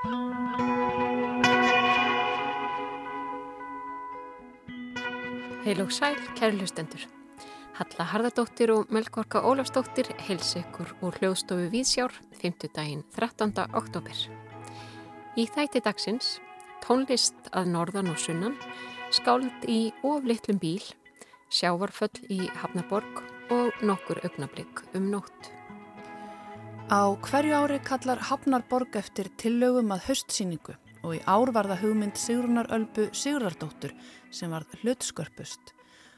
[0.00, 0.08] Heil
[5.84, 7.02] og sæl, kæri hlustendur.
[7.76, 12.72] Halla Harðardóttir og Melgorka Ólafsdóttir heils ykkur úr hljóðstofu Víðsjár 5.
[12.72, 13.52] daginn 13.
[13.76, 14.16] oktober.
[15.36, 16.40] Í þætti dagsins
[16.80, 18.56] tónlist að norðan og sunnan,
[19.12, 20.80] skáld í oflittlum bíl,
[21.52, 23.20] sjávarföll í Hafnaborg
[23.52, 25.59] og nokkur augnablík um nótt.
[26.90, 30.72] Á hverju ári kallar Hafnarborg eftir tillögum að höstsýningu
[31.06, 33.94] og í ár var það hugmynd Sigrunar Ölbu Sigurardóttur
[34.34, 35.70] sem var hlutskörpust.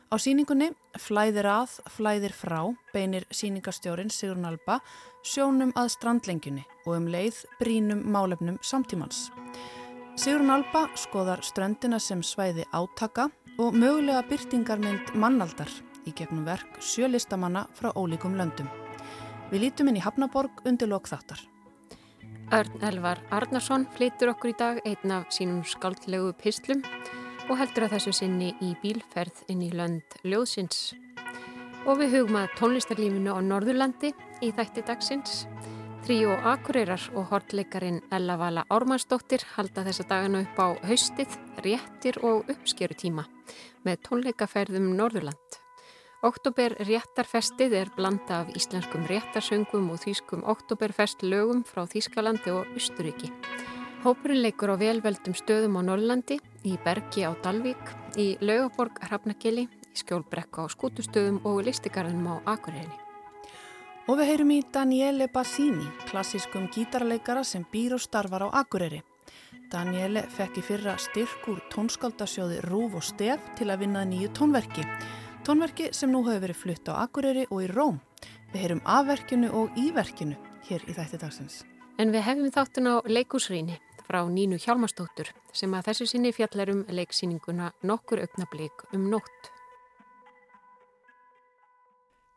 [0.09, 4.79] Á síningunni Flæðir að, flæðir frá beinir síningastjórin Sigrun Alba
[5.21, 9.27] sjónum að strandlengjunni og um leið brínum málefnum samtímans.
[10.17, 13.29] Sigrun Alba skoðar ströndina sem svæði átaka
[13.61, 15.69] og mögulega byrtingarmynd mannaldar
[16.09, 18.73] í gegnum verk sjölistamanna frá ólíkum löndum.
[19.53, 21.43] Við lítum inn í Hafnaborg undir lokþáttar.
[22.57, 26.81] Örn Elvar Arnarsson flytur okkur í dag einn af sínum skaldlegu pislum
[27.51, 30.95] og heldur að þessu sinni í bílferð inn í lönd Ljóðsins.
[31.85, 35.45] Og við hugum að tónlistarlífinu á Norðurlandi í þætti dagsins.
[36.07, 42.49] Tríó Akureyrar og hortleikarin Ella Vala Ármannsdóttir halda þessa dagana upp á haustið, réttir og
[42.49, 43.29] uppskeru tíma
[43.85, 45.42] með tónleikaferðum Norðurland.
[46.23, 53.33] Oktober réttarfestið er blanda af íslenskum réttarsöngum og þýskum oktoberfest lögum frá Þýskalandi og Östuríki.
[54.05, 59.99] Hópurinn leikur á velveldum stöðum á Norrlandi, í Bergi á Dalvík, í Laugaborg Hrafnagili, í
[59.99, 62.95] Skjólbrekka á Skútustöðum og listigarðinum á Akureyri.
[64.07, 69.03] Og við heyrum í Daniele Bassini, klassískum gítarleikara sem býr og starfar á Akureyri.
[69.75, 74.87] Daniele fekk í fyrra styrk úr tónskaldasjóði Rúf og Stef til að vinna nýju tónverki.
[75.43, 77.97] Tónverki sem nú hefur verið flutt á Akureyri og í Róm.
[78.53, 80.37] Við heyrum afverkinu og íverkinu
[80.69, 81.57] hér í þætti dagsins.
[81.99, 87.73] En við hefum þáttun á leikúsrýni frá Nínu Hjálmarsdóttur sem að þessu sinni fjallarum leiksýninguna
[87.83, 89.51] nokkur augnablík um nótt.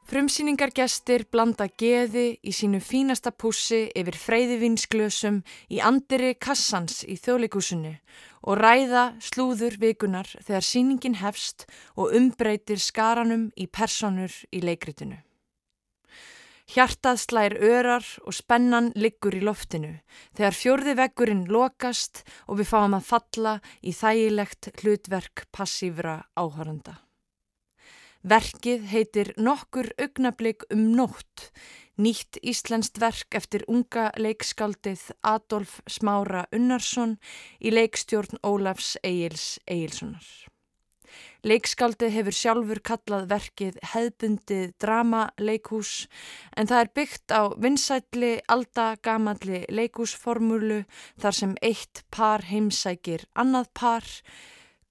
[0.06, 5.40] Frumsýningargestir blanda geði í sínu fínasta pussi yfir freyðivinsglösum
[5.74, 7.96] í andiri kassans í þjóðleikúsinu
[8.46, 11.66] og ræða slúður vikunar þegar síningin hefst
[11.98, 15.18] og umbreytir skaranum í personur í leikritinu.
[16.70, 19.96] Hjartað slær örar og spennan liggur í loftinu
[20.38, 27.00] þegar fjörði veggurinn lokast og við fáum að falla í þægilegt hlutverk passífra áhöranda.
[28.26, 31.52] Verkið heitir Nokkur augnablík um nótt
[31.96, 37.14] Nýtt íslenskt verk eftir unga leikskaldið Adolf Smára Unnarsson
[37.64, 40.26] í leikstjórn Ólafs Egils Egilssonar.
[41.48, 45.94] Leikskaldið hefur sjálfur kallað verkið hefðbundið dramaleikhús
[46.58, 50.82] en það er byggt á vinsætli aldagamalli leikhúsformúlu
[51.22, 54.10] þar sem eitt par heimsækir annað par,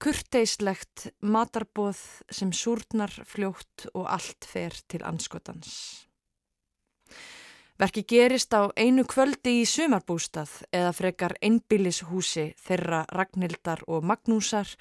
[0.01, 6.05] kurteislegt matarbóð sem súrnar fljótt og allt fer til anskotans.
[7.75, 14.71] Verki gerist á einu kvöldi í sumarbústað eða frekar einbílishúsi þeirra Ragnhildar og Magnúsar,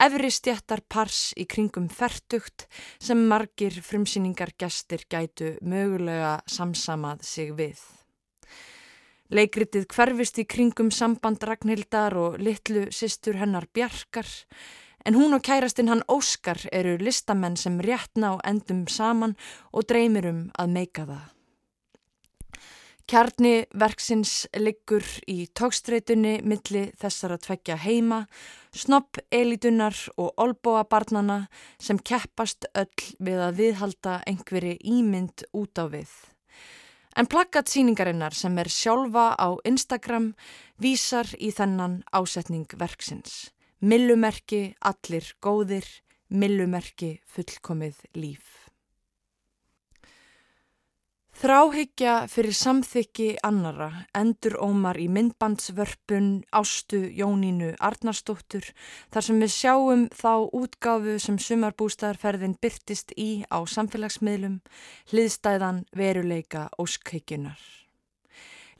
[0.00, 2.64] efri stjættar pars í kringum fertugt
[2.96, 7.84] sem margir frumsýningar gestir gætu mögulega samsamað sig við.
[9.28, 14.28] Leikritið hverfist í kringum samband Ragnhildar og litlu sýstur hennar Bjarkar,
[15.04, 19.36] en hún og kærastinn hann Óskar eru listamenn sem réttna á endum saman
[19.72, 21.26] og dreymir um að meika það.
[23.08, 28.22] Kjarni verksins liggur í tókstreitunni milli þessara tveggja heima,
[28.76, 31.38] snopp elitunar og olbóabarnana
[31.80, 36.12] sem keppast öll við að viðhalda einhverji ímynd út á við.
[37.16, 40.34] En plakkat síningarinnar sem er sjálfa á Instagram
[40.82, 43.50] vísar í þennan ásetning verksins.
[43.80, 45.86] Millumerki allir góðir,
[46.28, 48.67] millumerki fullkomið líf.
[51.38, 53.86] Þráhyggja fyrir samþykki annara
[54.18, 58.66] endur ómar í myndbandsvörpun Ástu Jónínu Arnarsdóttur
[59.14, 64.58] þar sem við sjáum þá útgáfu sem sumarbústaðarferðin byrtist í á samfélagsmiðlum,
[65.12, 67.62] hliðstæðan veruleika óskheikjunar.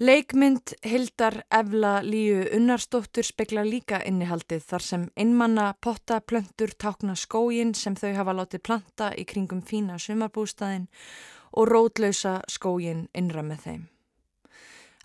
[0.02, 7.94] Leikmynd Hildar Efla Líu Unnarsdóttur spekla líka innihaldið þar sem einmanna pottaplöntur tákna skógin sem
[7.94, 11.38] þau hafa látið planta í kringum fína sumarbústaðin og
[11.69, 13.87] rótlausa skógin innra með þeim.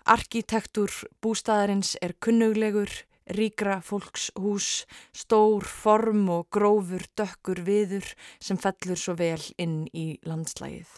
[0.04, 0.92] Arkitektur
[1.24, 2.90] bústaðarins er kunnuglegur,
[3.32, 4.84] ríkra fólkshús,
[5.16, 10.92] stór form og grófur dökkur viður sem fellur svo vel inn í landslægið.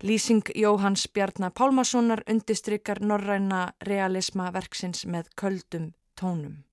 [0.00, 6.64] Lýsing Jóhanns Bjarnar Pálmasonar undistrykar norræna realisma verksins með köldum tónum.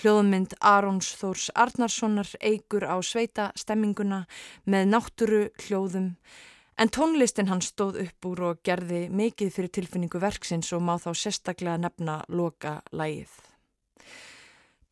[0.00, 4.24] Hljóðmynd Arons Þórs Arnarssonar eigur á sveita stemminguna
[4.66, 6.16] með náttúru hljóðum
[6.78, 11.10] en tónlistin hann stóð upp úr og gerði mikið fyrir tilfinningu verksins og má þá
[11.14, 13.34] sérstaklega nefna loka lægið.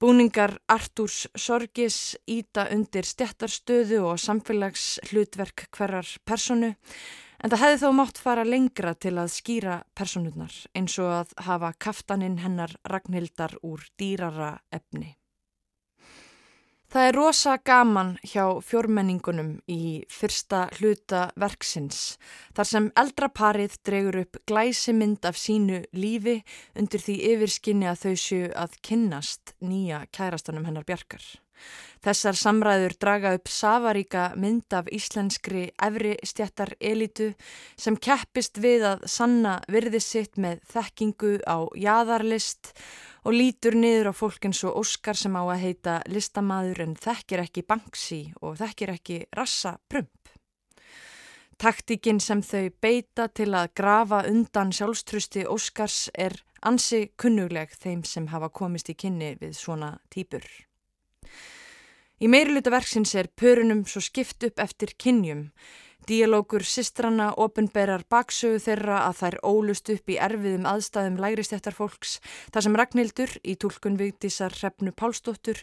[0.03, 6.73] Búningar Artúrs Sorgis íta undir stjættarstöðu og samfélags hlutverk hverjar personu
[7.39, 11.73] en það hefði þó mátt fara lengra til að skýra personurnar eins og að hafa
[11.87, 15.15] kaftaninn hennar Ragnhildar úr dýrara efni.
[16.93, 22.19] Það er rosa gaman hjá fjórmenningunum í fyrsta hluta verksins
[22.53, 26.43] þar sem eldraparið dregur upp glæsimind af sínu lífi
[26.77, 31.25] undir því yfirskinni að þau séu að kynnast nýja kærastanum hennar bjarkar.
[32.03, 37.29] Þessar samræður draga upp safaríka mynd af íslenskri efri stjættar elitu
[37.79, 42.73] sem keppist við að sanna virði sitt með þekkingu á jæðarlist
[43.23, 47.45] og lítur niður á fólk eins og Óskar sem á að heita listamaður en þekkir
[47.45, 50.35] ekki Banksy og þekkir ekki Rassa Prump.
[51.63, 56.35] Taktíkin sem þau beita til að grafa undan sjálfstrusti Óskars er
[56.67, 60.43] ansi kunnugleg þeim sem hafa komist í kynni við svona týpur.
[62.23, 65.49] Í meiriluta verksins er pörunum svo skipt upp eftir kynjum
[66.03, 72.17] Díalógur sistranna ofinberar baksögu þeirra að þær ólust upp í erfiðum aðstæðum lægristjættar fólks
[72.51, 75.63] þar sem Ragnhildur í tólkun Vigdísar Hrefnu Pálsdóttur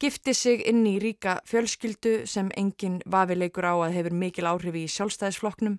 [0.00, 4.94] gifti sig inn í ríka fjölskyldu sem enginn vafileikur á að hefur mikil áhrifi í
[4.96, 5.76] sjálfstæðisflokknum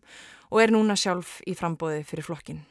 [0.53, 2.61] og er núna sjálf í frambóði fyrir flokkin.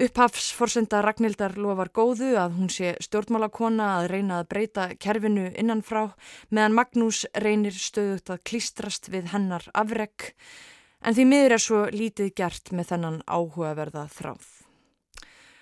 [0.00, 6.14] Upphafsforsenda Ragnhildar lofar góðu að hún sé stjórnmálakona að reyna að breyta kerfinu innanfrá
[6.48, 10.30] meðan Magnús reynir stöðut að klístrast við hennar afreg
[11.04, 14.48] en því miður er svo lítið gert með þennan áhugaverða þráð.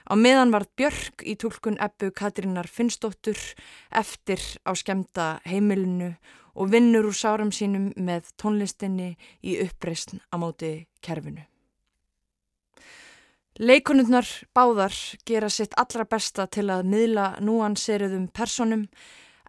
[0.07, 3.43] Á meðan var Björk í tólkun eppu Katrínar Finnsdóttur
[3.91, 6.15] eftir á skemta heimilinu
[6.55, 11.43] og vinnur úr sáram sínum með tónlistinni í uppreysn á móti kerfinu.
[13.59, 14.95] Leikonundnar báðar
[15.27, 18.85] gera sitt allra besta til að miðla núanseriðum personum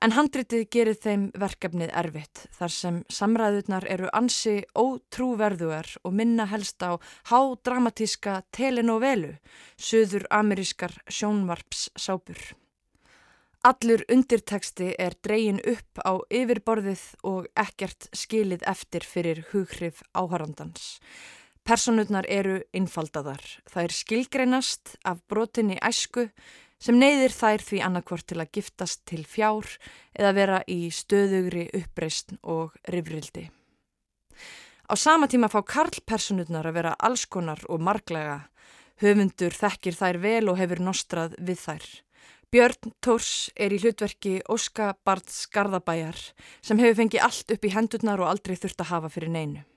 [0.01, 6.81] en handritið gerir þeim verkefnið erfitt þar sem samræðurnar eru ansi ótrúverðuar og minna helst
[6.81, 6.97] á
[7.29, 9.35] hádramatíska telenovelu,
[9.77, 12.41] söður amerískar sjónvarpssápur.
[13.61, 20.95] Allur undirteksti er dreyin upp á yfirborðið og ekkert skilið eftir fyrir hughrif áharandans.
[21.69, 23.43] Personurnar eru innfaldaðar.
[23.69, 26.23] Það er skilgreinast af brotinni æsku
[26.81, 29.69] sem neyðir þær því annarkvort til að giftast til fjár
[30.17, 33.45] eða vera í stöðugri uppreist og rifrildi.
[34.89, 38.39] Á sama tíma fá karlpersonurnar að vera allskonar og marglega.
[38.97, 41.89] Höfundur þekkir þær vel og hefur nostrað við þær.
[42.49, 46.17] Björn Tórs er í hlutverki Óska Bards Garðabæjar
[46.65, 49.69] sem hefur fengið allt upp í hendurnar og aldrei þurft að hafa fyrir neinu.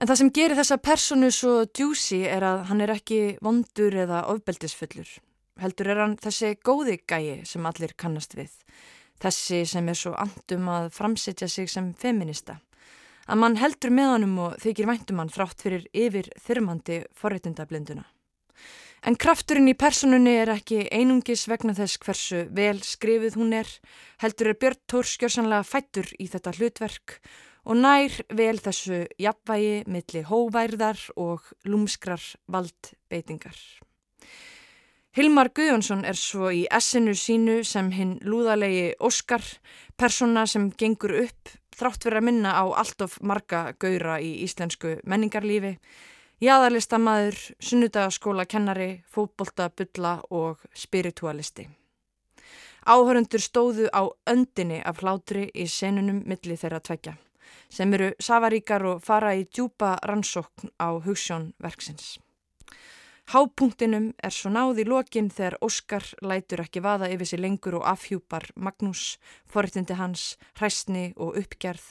[0.00, 4.22] En það sem gerir þessa personu svo djúsi er að hann er ekki vondur eða
[4.32, 5.10] ofbeldisfullur.
[5.60, 8.54] Heldur er hann þessi góði gæi sem allir kannast við.
[9.20, 12.62] Þessi sem er svo andum að framsetja sig sem feminista.
[13.28, 18.06] Að mann heldur með honum og þykir væntum hann frátt fyrir yfir þyrmandi forréttundablinduna.
[19.04, 23.68] En krafturinn í personunni er ekki einungis vegna þess hversu vel skrifið hún er,
[24.24, 27.20] heldur er Björn Tór skjörsanlega fættur í þetta hlutverk
[27.64, 33.56] og nær vel þessu jafnvægi milli hóværðar og lúmskrar valdbeitingar.
[35.10, 39.42] Hilmar Guðjónsson er svo í essinu sínu sem hinn lúðalegi Óskar,
[39.98, 44.98] persona sem gengur upp þrátt verið að minna á allt of marga gauðra í íslensku
[45.08, 45.74] menningarlífi,
[46.44, 51.66] jæðarlistamæður, sunnudagaskóla kennari, fótboltabulla og spiritualisti.
[52.86, 57.16] Áhörundur stóðu á öndinni af hlátri í senunum milli þeirra tvekja
[57.68, 62.18] sem eru safaríkar og fara í djúpa rannsókn á hugssjón verksins.
[63.30, 67.84] Hápunktinum er svo náð í lokin þegar Óskar lætur ekki vaða yfir sig lengur og
[67.86, 71.84] afhjúpar Magnús, forrættindi hans, hræstni og uppgerð,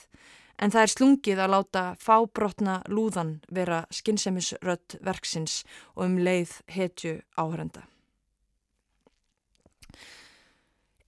[0.60, 5.64] en það er slungið að láta fábrotna lúðan vera skinsemisrödd verksins
[5.96, 7.88] og um leið hetju áhörenda.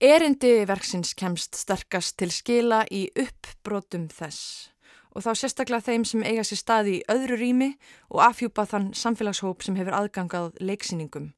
[0.02, 4.72] Erindi verksins kemst sterkast til skila í uppbrotum þess
[5.14, 7.68] og þá sérstaklega þeim sem eiga sér staði í öðru rými
[8.10, 11.28] og afhjúpa þann samfélagshóp sem hefur aðgangað leiksýningum,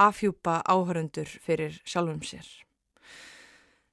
[0.00, 2.48] afhjúpa áhörundur fyrir sjálfum sér.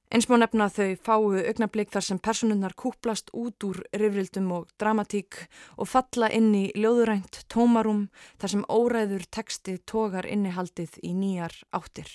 [0.08, 5.42] Eins má nefna þau fáu augnablík þar sem personunnar kúplast út úr rifrildum og dramatík
[5.76, 8.06] og falla inn í ljóðurænt tómarum
[8.40, 12.08] þar sem óræður teksti tógar innihaldið í nýjar áttir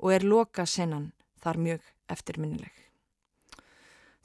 [0.00, 1.10] og er loka senan
[1.42, 2.84] þar mjög eftirminnileg.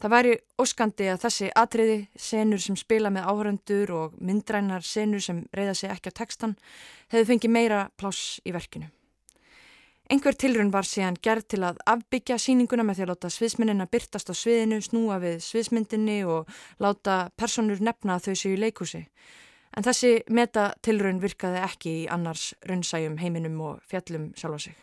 [0.03, 5.45] Það væri óskandi að þessi atriði, senur sem spila með áhöröndur og myndrænar senur sem
[5.55, 6.57] reyða sig ekki á tekstan,
[7.13, 8.89] hefðu fengið meira pláss í verkinu.
[10.11, 14.29] Einhver tilrun var síðan gerð til að afbyggja síninguna með því að láta sviðsmyndina byrtast
[14.29, 16.51] á sviðinu, snúa við sviðsmyndinni og
[16.83, 19.05] láta personur nefna þau séu í leikúsi.
[19.73, 24.75] En þessi metatilrun virkaði ekki í annars raunsæjum heiminum og fjallum sjálfa sig.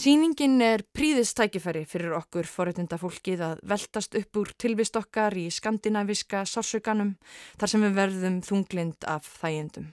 [0.00, 6.46] Sýningin er príðistækifæri fyrir okkur forutunda fólkið að veltast upp úr tilvist okkar í skandinaviska
[6.48, 7.10] sársökanum
[7.60, 9.90] þar sem við verðum þunglind af þægendum.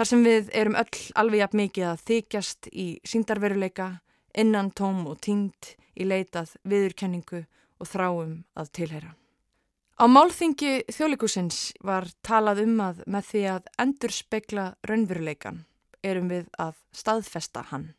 [0.00, 3.90] Þar sem við erum öll alveg jafn mikið að þykjast í síndarveruleika,
[4.32, 9.12] innan tóm og tínd í leitað viðurkenningu og þráum að tilheyra.
[10.00, 15.66] Á málþingi þjóðleikusins var talað um að með því að endur spekla raunveruleikan
[16.00, 17.90] erum við að staðfesta hann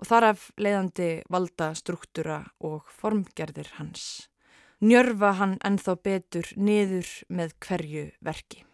[0.00, 4.26] og þar af leiðandi valda struktúra og formgerðir hans.
[4.80, 8.64] Njörfa hann ennþá betur niður með hverju verki.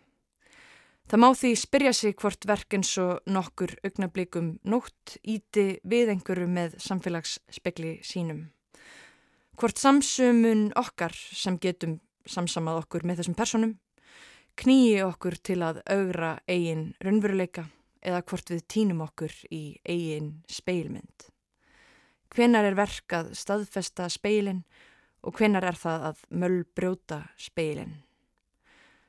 [1.06, 6.46] Það má því spyrja sig hvort verk eins og nokkur augnablikum nótt íti við einhverju
[6.50, 8.46] með samfélagsspekli sínum.
[9.58, 13.76] Hvort samsumun okkar sem getum samsamað okkur með þessum personum
[14.56, 17.66] knýi okkur til að augra eigin raunveruleika
[18.06, 21.30] eða hvort við tínum okkur í eigin speilmynd.
[22.32, 24.64] Hvenar er verkað staðfesta speilin
[25.26, 27.96] og hvenar er það að möll brjóta speilin?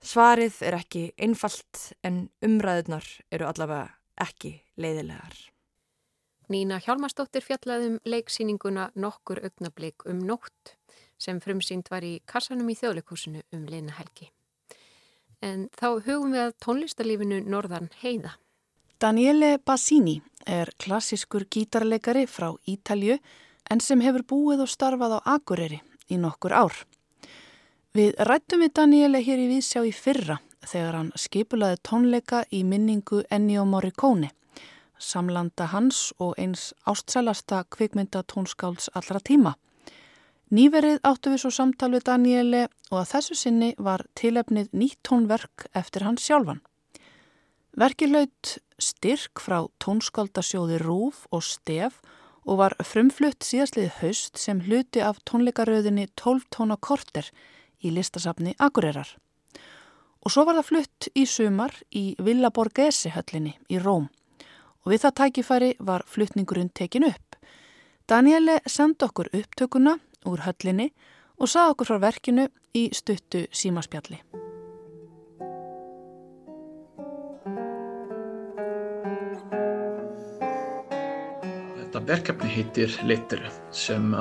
[0.01, 3.89] Svarið er ekki einfalt en umræðunar eru allavega
[4.22, 5.38] ekki leiðilegar.
[6.48, 10.77] Nína Hjálmarsdóttir fjallaðum leiksýninguna nokkur augnablík um nótt
[11.20, 14.30] sem frumsýnd var í kassanum í þjóðleikúsinu um leina helgi.
[15.44, 18.38] En þá hugum við að tónlistarlífinu Norðan heiða.
[18.98, 20.16] Daniele Bassini
[20.50, 23.20] er klassiskur gítarleikari frá Ítalju
[23.70, 25.77] en sem hefur búið og starfað á Akureyri
[26.10, 26.74] í nokkur ár.
[27.94, 33.22] Við rættum við Daniele hér í Vísjá í fyrra þegar hann skipulaði tónleika í minningu
[33.30, 34.32] Ennio Morricone,
[34.98, 39.54] samlanda hans og eins ástsælasta kvikmynda tónskálds allra tíma.
[40.50, 45.70] Nýverið áttu við svo samtal við Daniele og að þessu sinni var tilefnið nýtt tónverk
[45.77, 46.63] eftir hans sjálfan.
[47.77, 52.00] Verki laut styrk frá tónskaldasjóði Rúf og Stef
[52.48, 57.27] og var frumflutt síðastlið haust sem hluti af tónleikaröðinni 12 tóna korter
[57.84, 59.10] í listasafni Akureyrar.
[60.24, 64.07] Og svo var það flutt í sumar í Villa Borghese höllinni í Róm
[64.88, 67.36] og við það tækifæri var fluttningurinn tekin upp.
[68.07, 69.98] Daniele sendi okkur upptökuna
[70.31, 70.93] úr höllinni
[71.38, 74.24] og sað okkur frá verkinu í stuttu símaspjalli.
[82.08, 83.42] Verkefni heitir Litter
[83.76, 84.14] sem,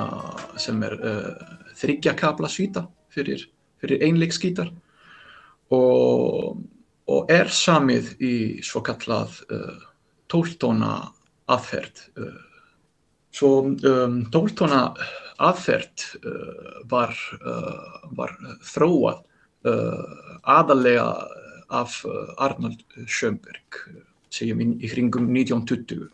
[0.59, 3.47] sem er uh, þryggjakabla svíta fyrir,
[3.81, 4.73] fyrir einleiksgítar
[5.75, 6.59] og,
[7.07, 8.35] og er samið í
[8.67, 9.79] svo kallað uh,
[10.31, 10.97] tóltóna
[11.53, 12.03] aðferð.
[12.19, 12.43] Uh,
[13.35, 14.89] svo um, tóltóna
[15.39, 18.35] aðferð uh, var, uh, var
[18.67, 19.23] þróað
[19.69, 21.11] uh, aðalega
[21.77, 23.83] af uh, Arnold Schönberg,
[24.31, 26.11] segjum í hringum 1920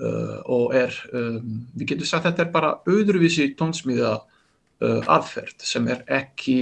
[0.00, 5.88] og er, um, við getum sagt að þetta er bara öðruvísi tónsmíða uh, aðferð sem
[5.92, 6.58] er ekki,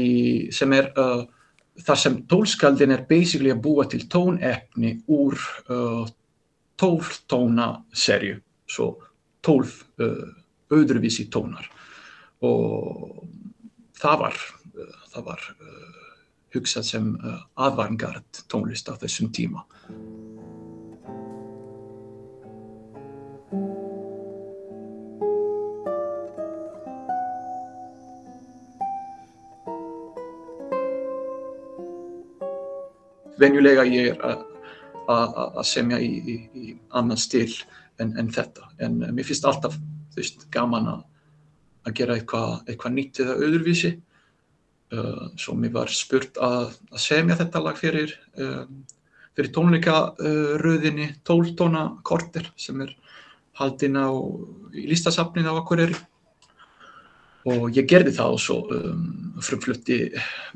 [0.54, 1.24] sem er uh,
[1.86, 5.38] þar sem tólskaldin er basically að búa til tónefni úr
[5.70, 6.04] uh,
[6.78, 8.38] tólf tóna serju,
[8.70, 8.92] svo
[9.42, 9.80] tólf
[10.74, 11.64] öðruvísi tónar
[12.44, 13.22] og
[13.98, 14.40] það var,
[15.14, 15.46] það var
[16.54, 17.08] hugsað sem
[17.58, 19.64] aðvangard tónlist á þessum tíma.
[33.40, 34.44] Venjulega ég er
[35.08, 37.50] að semja í, í, í annan stil
[38.02, 38.68] en, en þetta.
[38.84, 39.78] En mér finnst alltaf
[40.16, 43.94] veist, gaman að gera eitthvað eitthva nýtt eða öðruvísi.
[44.88, 48.78] Uh, svo mér var spurt að, semja þetta lag fyrir um,
[49.36, 52.94] fyrir tónleikaröðinni uh, tóltóna korter sem er
[53.60, 54.08] haldinn á
[54.72, 55.98] í listasafnin á Akureyri.
[57.48, 59.04] Og ég gerði það og svo um,
[59.44, 60.00] frumflutti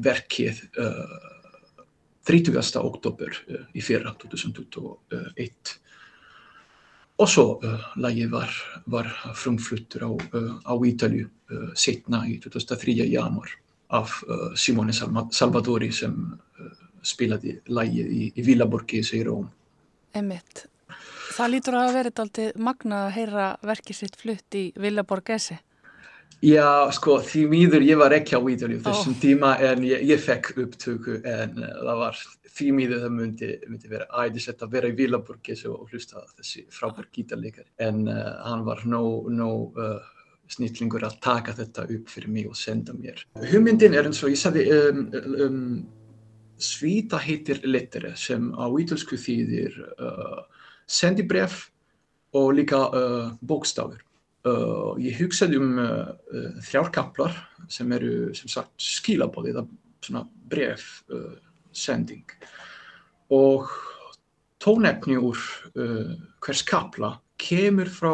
[0.03, 1.32] verkið uh,
[2.29, 2.59] 30.
[2.81, 5.79] oktober eh, í fyrra 2021
[7.23, 8.55] og svo uh, lagið var,
[8.91, 11.29] var frumfluttur á, uh, á Ítalju
[11.77, 12.95] setna í 2003.
[13.13, 13.51] januar
[13.93, 14.15] af
[14.57, 16.15] Simone Salvatori sem
[17.05, 19.51] spilaði lagið í, í Villaborgis í Róm.
[20.17, 20.65] Emmitt.
[21.33, 25.59] Það lítur að hafa verið alltaf magna að heyra verkið sitt flutt í Villaborgesi.
[26.43, 29.21] Já, sko, því mýður ég var ekki á Ítalju þessum oh.
[29.23, 32.21] tíma en ég, ég fekk upptöku en uh, það var
[32.53, 37.09] því mýður það myndi, myndi vera æðisett að vera í Villaburgis og hlusta þessi frábær
[37.15, 42.33] gítarleikar en uh, hann var nóg no, no, uh, snillingur að taka þetta upp fyrir
[42.35, 43.23] mig og senda mér.
[43.39, 45.03] Hugmyndin er eins og ég sagði um,
[45.47, 45.67] um,
[46.61, 49.79] svíta heitir lettere sem á ítalsku þýðir
[50.91, 51.69] sendibref
[52.37, 52.85] og líka
[53.41, 54.03] bókstafur
[54.43, 57.37] Uh, ég hugsaði um uh, uh, þrjárkaplar
[57.71, 59.63] sem eru sem sagt skilabóði eða
[60.03, 62.35] svona brefsending
[63.31, 63.71] og
[64.59, 65.39] tónefni úr
[66.43, 68.11] hvers kapla kemur frá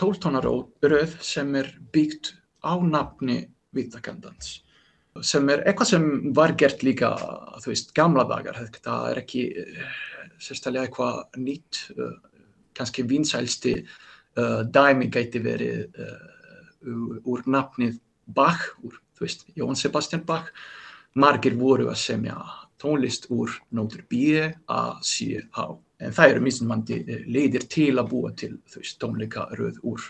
[0.00, 2.32] tóltónaröð sem er byggt
[2.64, 3.42] á nafni
[3.76, 4.62] vitakendans
[5.20, 7.12] sem er eitthvað sem var gert líka
[7.60, 9.44] þú veist gamla dagar þetta er ekki
[10.40, 11.84] sérstaklega eitthvað nýtt
[12.72, 13.98] kannski vinsælsti uh,
[14.36, 17.98] dæmi gæti verið uh, úr nafnið
[18.30, 20.52] Bach, úr, þú veist, Jón Sebastian Bach.
[21.18, 22.36] Margir voru að semja
[22.78, 24.38] tónlist úr nótur B,
[24.70, 25.64] A, C, H
[26.00, 30.06] en það eru misnumandi uh, leiðir til að búa til þú veist, tónleika röð úr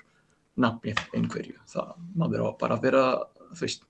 [0.61, 3.05] nafnið einhverju, það maður á bara að vera
[3.55, 3.85] þú veist,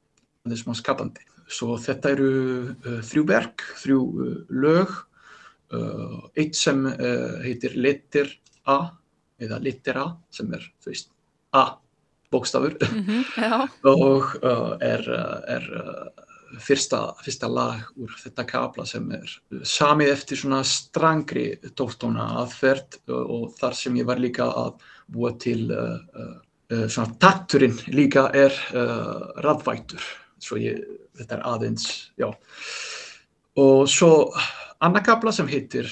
[0.44, 1.26] það er smá skapandi.
[1.50, 2.32] Svo þetta eru
[2.70, 4.98] uh, þrjú verk, þrjú uh, lög.
[5.70, 6.80] Uh, eitt sem
[7.44, 8.30] heitir Letter
[8.66, 8.80] A
[9.40, 11.14] eða littera sem er, þú veist,
[11.50, 11.80] A
[12.30, 12.76] bókstafur.
[12.78, 16.24] Mm -hmm, og uh, er, uh, er uh,
[16.58, 19.32] fyrsta, fyrsta lag úr þetta kapla sem er
[19.66, 21.44] samið eftir svona strangri
[21.78, 24.80] tóftóna aðferð og þar sem ég var líka að
[25.10, 25.98] búa til uh,
[26.70, 30.02] uh, svona takturinn líka er uh, radvætur,
[30.38, 30.82] svo ég,
[31.18, 31.86] þetta er aðeins,
[32.18, 32.30] já.
[33.58, 34.30] Og svo
[34.80, 35.90] annarkapla sem heitir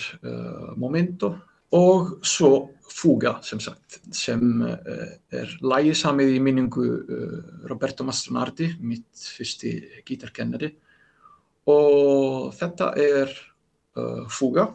[0.77, 1.35] Momento
[1.75, 4.77] og svo Fuga sem sagt sem uh,
[5.35, 7.39] er lægisamið í minningu uh,
[7.71, 9.73] Roberto Mastronardi, mitt fyrsti
[10.09, 10.71] gítarkennari
[11.69, 14.71] og þetta er uh, Fuga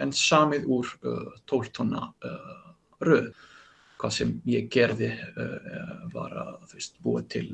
[0.00, 0.88] en samið úr
[1.44, 2.06] tóltonna
[3.04, 3.26] röð.
[4.00, 5.10] Hvað sem ég gerði
[6.14, 7.50] var að veist, búa til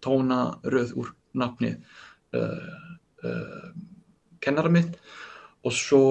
[0.00, 1.74] tónaröð úr nafni
[4.40, 4.96] kennara mitt
[5.68, 6.02] og svo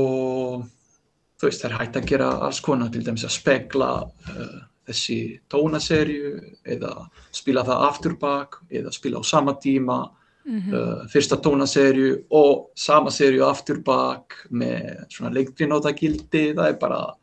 [1.46, 5.18] þú veist, það er hægt að gera alls konar, til dæmis að spegla uh, þessi
[5.50, 6.32] tónaserju
[6.76, 6.94] eða
[7.34, 9.98] spila það aftur bak eða spila á sama tíma
[10.46, 10.74] mm -hmm.
[10.74, 17.14] uh, fyrsta tónaserju og sama serju aftur bak með svona leikdrinótagildi, það er bara,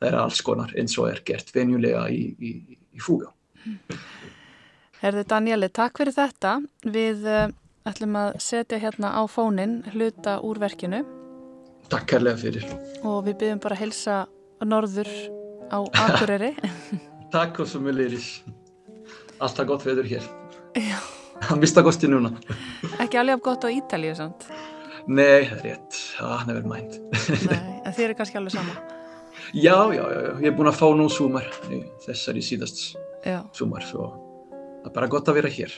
[0.00, 3.32] það er alls konar eins og er gert venjulega í, í, í fúga.
[5.00, 6.62] Herði Danieli, takk fyrir þetta.
[6.84, 7.50] Við uh,
[7.84, 11.23] ætlum að setja hérna á fónin hluta úr verkinu
[11.92, 12.66] Takk kærlega fyrir.
[13.04, 14.18] Og við byrjum bara að helsa
[14.64, 15.10] norður
[15.68, 16.54] á Akureyri.
[17.34, 18.28] Takk og svo mjög leiris.
[19.42, 20.26] Alltaf gott veður hér.
[20.78, 20.96] Já.
[21.48, 22.30] Hann vist að gosti núna.
[23.02, 24.46] Ekki alveg af gott á Ítalíu samt?
[25.04, 26.02] Nei, það er rétt.
[26.16, 27.00] Það never mind.
[27.50, 28.76] Nei, en þið eru kannski alveg sama?
[29.52, 30.20] Já, já, já.
[30.40, 31.50] Ég er búin að fá nú sumar.
[32.06, 32.84] Þessar í síðast
[33.26, 33.42] já.
[33.56, 33.84] sumar.
[33.84, 34.12] Svo
[34.54, 35.74] það er bara gott að vera hér.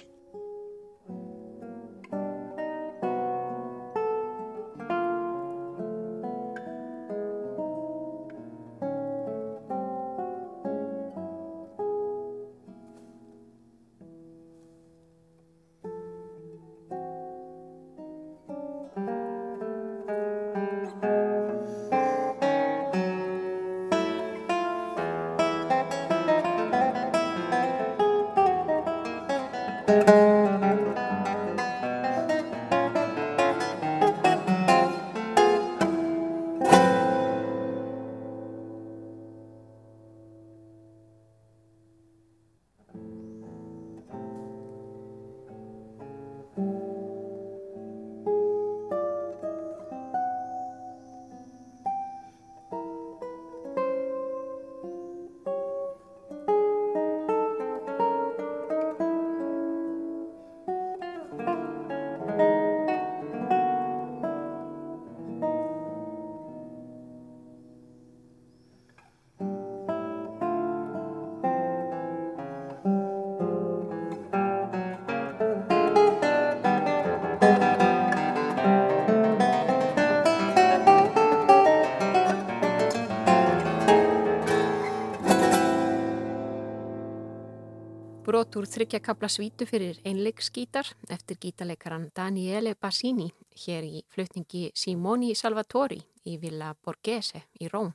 [88.66, 93.28] Úr þryggjakabla svítu fyrir einleikskítar eftir gítarleikaran Daniele Bassini
[93.62, 97.92] hér í flutningi Simoni Salvatori í Villa Borghese í Róm.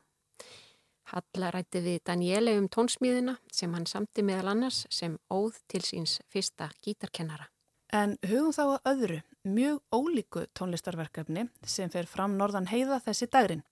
[1.12, 6.20] Halla rætti við Daniele um tónsmíðina sem hann samti meðal annars sem óð til síns
[6.32, 7.50] fyrsta gítarkennara.
[7.92, 13.66] En hugum þá að öðru, mjög ólíku tónlistarverkefni sem fer fram norðan heiða þessi dagrin.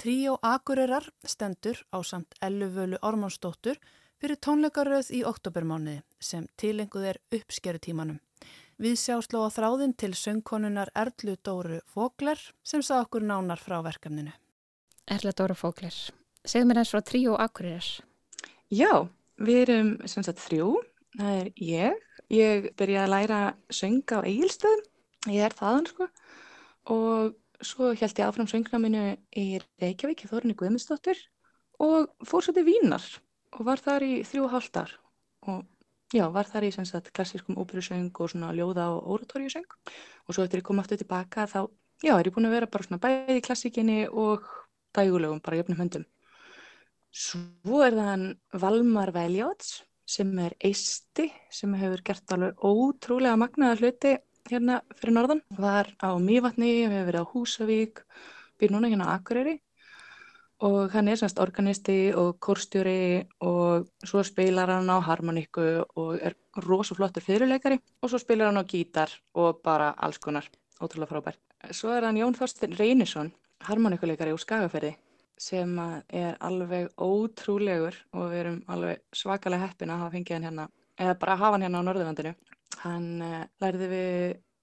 [0.00, 3.76] Tríó Akureyrar stendur á samt Elluvölu Ormánsdóttur
[4.20, 8.18] fyrir tónleikaröð í oktobermániði sem tilenguð er uppskeru tímanum.
[8.80, 14.32] Við sjásló á þráðin til söngkonunar Erlu Dóru Fókler sem sá okkur nánar frá verkefninu.
[15.08, 15.96] Erla Dóru Fókler,
[16.44, 17.88] segð mér eins frá Tríó Akureyrar.
[18.72, 19.08] Já,
[19.40, 20.70] við erum sem sagt þrjú,
[21.16, 22.06] það er ég.
[22.30, 23.40] Ég byrjaði að læra
[23.74, 24.84] sönga á eigilstöðum,
[25.32, 26.06] ég er þaðan sko
[26.94, 29.02] og svo held ég áfram söngnáminu
[29.36, 29.46] í
[29.82, 31.18] Reykjavík Þorunni Guðmundsdóttur
[31.82, 33.04] og fór svo til Vínar
[33.56, 34.94] og var þar í þrjú hálftar
[35.50, 35.64] og
[36.14, 40.62] já, var þar í sagt, klassískum óperusöng og svona ljóða og oratorjusöng og svo eftir
[40.62, 41.60] ég kom aftur tilbaka þá,
[42.02, 44.46] já, er ég búin að vera bara svona bæði í klassíkinni og
[44.96, 46.06] dægulegum, bara jöfnum höndum.
[47.10, 48.26] Svo er þann
[48.62, 54.16] Valmar Veljóts sem er eisti sem hefur gert alveg ótrúlega magnaða hluti
[54.50, 58.02] hérna fyrir norðan, var á Mývatni, hefur verið á Húsavík,
[58.58, 59.58] býr núna hérna á Akureyri
[60.66, 66.36] og hann er semst organisti og kórstjóri og svo spilar hann á harmoníku og er
[66.66, 70.44] rosaflottur fyrirleikari og svo spilar hann á gítar og bara alls konar,
[70.80, 71.36] ótrúlega frábær.
[71.72, 73.32] Svo er hann Jón Þorstin Reynisson,
[73.64, 74.94] harmoníkuleikari úr Skagaferði
[75.40, 75.78] sem
[76.12, 80.68] er alveg ótrúlegur og við erum alveg svakalega heppin að hafa fengið hann hérna,
[81.00, 82.34] eða bara hafa hann hérna á Norðurlandinu
[82.80, 84.12] Hann uh, lærði við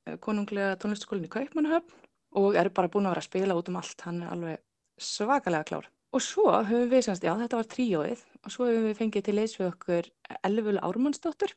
[0.08, 2.06] eh, konunglega tónlistaskólinni Kaupmannahöfn
[2.38, 4.04] og er bara búin að vera að spila út um allt.
[4.06, 4.64] Hann er alveg
[4.98, 5.88] svakalega klár.
[6.16, 9.36] Og svo höfum við, semst, já þetta var tríóið, og svo höfum við fengið til
[9.36, 10.10] leys við okkur
[10.48, 11.54] Elvölu Ármannsdóttur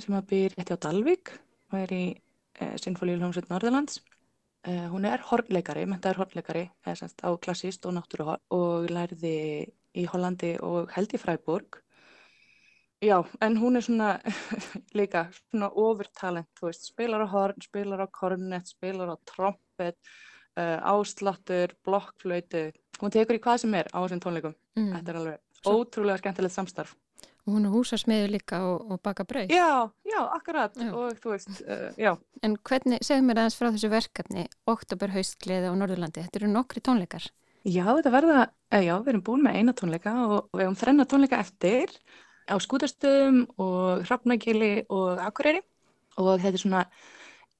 [0.00, 1.34] sem að byrja rétti á Dalvik
[1.70, 4.00] og er í eh, Sinfólíuljómsveit Norðurlands.
[4.64, 9.36] Eh, hún er hornleikari, mentaður hornleikari, eða semst á klassíst og náttúruhorn og lærði
[9.92, 11.82] í Hollandi og held í Fræburg
[13.02, 14.20] Já, en hún er svona
[14.98, 19.98] líka svona overtalent, þú veist, spilar á horn, spilar á kornett, spilar á trompet,
[20.58, 22.66] uh, ásláttur, blokkflöyti,
[23.00, 24.56] hún tekur í hvað sem er á þessum tónleikum.
[24.78, 24.92] Mm.
[24.96, 26.96] Þetta er alveg ótrúlega skemmtilegt samstarf.
[27.42, 29.50] Og hún er húsasmiður líka og, og baka brauð.
[29.50, 30.90] Já, já, akkurat já.
[30.94, 32.12] og þú veist, uh, já.
[32.46, 37.26] En hvernig, segð mér aðeins frá þessu verkefni, Oktoberhaustgleði á Norðurlandi, þetta eru nokkri tónleikar.
[37.62, 41.06] Já, þetta verða, eh, já, við erum búin með eina tónleika og við hefum þrenna
[41.06, 41.92] tónleika eftir
[42.50, 45.62] á skútastöðum og hrafnagili og akureyri
[46.18, 46.82] og þetta er svona,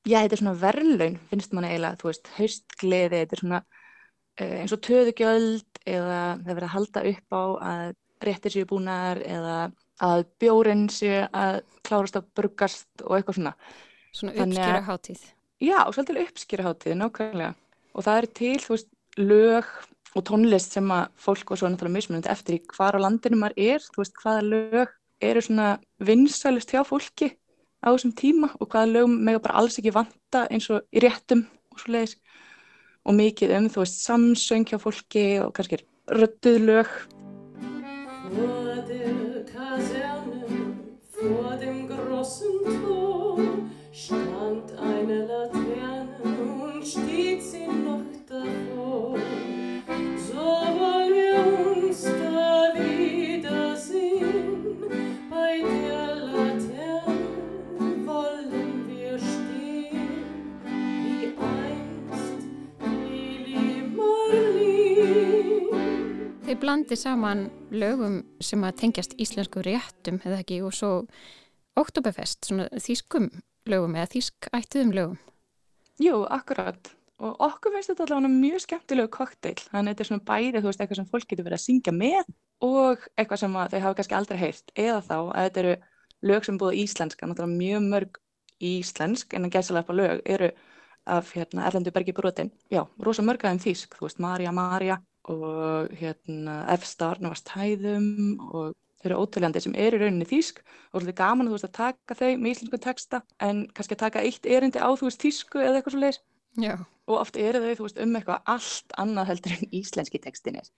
[0.09, 4.57] já þetta er svona verðlaun finnst manna eiginlega, þú veist, haustgleði, þetta er svona uh,
[4.63, 7.87] eins og töðugjöld eða það verður að halda upp á að
[8.23, 9.57] réttir séu búnar eða
[10.03, 13.55] að bjórin séu að klárast að brugast og eitthvað svona.
[14.13, 15.23] Svona uppskýra hátíð.
[15.63, 17.55] Já, svolítið uppskýra hátíð, nákvæmlega.
[17.93, 19.69] Og það er til, þú veist, lög
[20.13, 23.63] og tónlist sem að fólk og svo náttúrulega mismunandi eftir í hvar á landinu maður
[23.73, 25.69] er, þú veist hvaða lög eru svona
[26.03, 27.31] vinsælist hjá fólki
[27.83, 31.45] á þessum tíma og hvaða lög með bara alls ekki vanta eins og í réttum
[31.73, 32.17] og svo leiðis
[33.03, 36.91] og mikið um þú veist samsöng hjá fólki og kannski röttuð lög.
[38.33, 40.45] Vor der Kaserne,
[41.19, 43.02] vor dem großen Tor
[66.63, 70.93] blandi saman lögum sem að tengjast íslensku réttum eða ekki og svo
[71.81, 73.31] Oktoberfest, svona þýskum
[73.71, 75.21] lögum eða þýskættuðum lögum.
[76.03, 76.91] Jú, akkurat.
[77.23, 79.57] Og okkur finnst þetta allavega mjög skemmtilegu kokteil.
[79.57, 81.95] Þannig að þetta er svona bæri, þú veist, eitthvað sem fólk getur verið að syngja
[81.97, 82.33] með
[82.67, 84.75] og eitthvað sem þau hafa kannski aldrei heyrt.
[84.77, 85.75] Eða þá að þetta eru
[86.33, 88.21] lög sem búið íslenska, náttúrulega mjög mörg
[88.63, 90.51] íslensk en að gæsa upp á lög eru
[91.13, 92.53] af hérna, Erlendu Bergi brotin.
[92.71, 98.09] Já, rosa mörg aðeins þýsk, þú veist, Marja Marja og hérna F-star, náttúrulega Stæðum
[98.51, 101.69] og þau eru ótaljandi sem eru í rauninni þýsk og svolítið gaman að þú veist
[101.69, 105.23] að taka þau með íslensku texta en kannski að taka eitt erindi á þú veist
[105.23, 106.21] þýsku eða eitthvað svo leiðis
[107.09, 110.69] og oft eru þau, þú veist, um eitthvað allt annað heldur en íslenski tekstinir.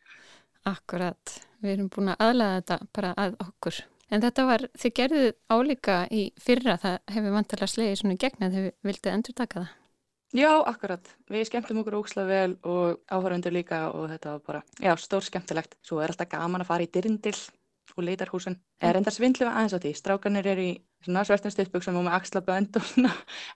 [0.64, 3.80] Akkurat, við erum búin að aðlaða þetta bara að okkur.
[4.12, 8.57] En þetta var, þið gerðuð álíka í fyrra, það hefur vantilega slegið svona gegn að
[8.57, 9.72] þið vildið endur taka það.
[10.35, 11.07] Já, akkurat.
[11.31, 15.77] Við skemmtum okkur ókslega vel og áhörundur líka og þetta var bara, já, stór skemmtilegt.
[15.87, 17.37] Svo er alltaf gaman að fara í dyrndil
[17.94, 18.57] og leitar húsin.
[18.83, 19.92] Er enda svindlu aðeins á því.
[19.94, 20.70] Strákanir er í
[21.05, 23.12] svona svartum stuðböksum og með axlabönd og svona.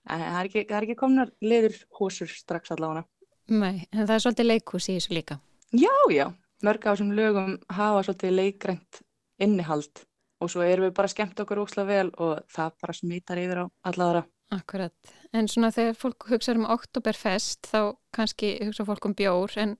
[0.06, 3.08] En það er ekki, það er ekki komnar leður húsur strax allavega.
[3.48, 5.40] Nei, en það er svolítið leikhús í þessu líka.
[5.74, 6.28] Já, já.
[6.62, 9.02] Mörg á þessum lögum hafa svolítið leikrænt
[9.42, 10.04] innihald
[10.38, 13.66] og svo erum við bara skemmt okkur ósla vel og það bara smitar yfir á
[13.90, 14.26] allavega.
[14.54, 14.94] Akkurat.
[15.36, 19.74] En svona þegar fólk hugsa um Oktoberfest þá kannski hugsa fólk um bjór en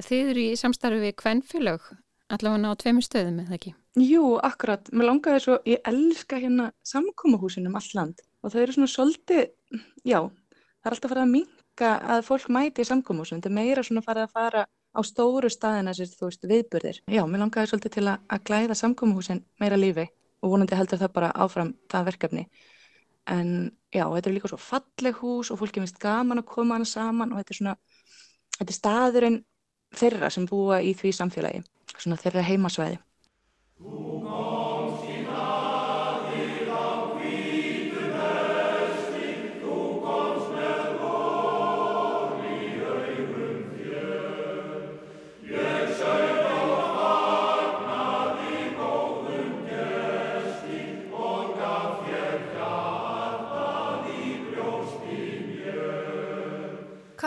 [0.00, 1.90] þið eru í samstarfi við kvennfélög
[2.32, 3.74] allavega á tveimur stöðum, eða ekki?
[4.00, 4.88] Jú, akkurat.
[4.96, 9.50] Mér langaði svo, ég elska hérna samkómahúsinum alland og þau eru svona svolítið,
[10.08, 13.42] já, það er alltaf farið að minka að fólk mæti í samkómahúsin.
[13.44, 17.00] Það er meira svona farið að fara á stóru staðina sér, þú veist, viðburðir.
[17.12, 20.08] Já, mér langaði svolítið til að, að glæða samkómahúsin meira lífi
[20.42, 22.46] og vonandi heldur það bara áfram það verkefni.
[23.30, 26.88] En já, þetta er líka svo falleg hús og fólki finnst gaman að koma hana
[26.88, 27.74] saman og þetta er svona,
[28.58, 29.38] þetta er staðurinn
[29.94, 31.62] þeirra sem búa í því samfélagi,
[31.94, 32.98] svona þeirra heimasvæði.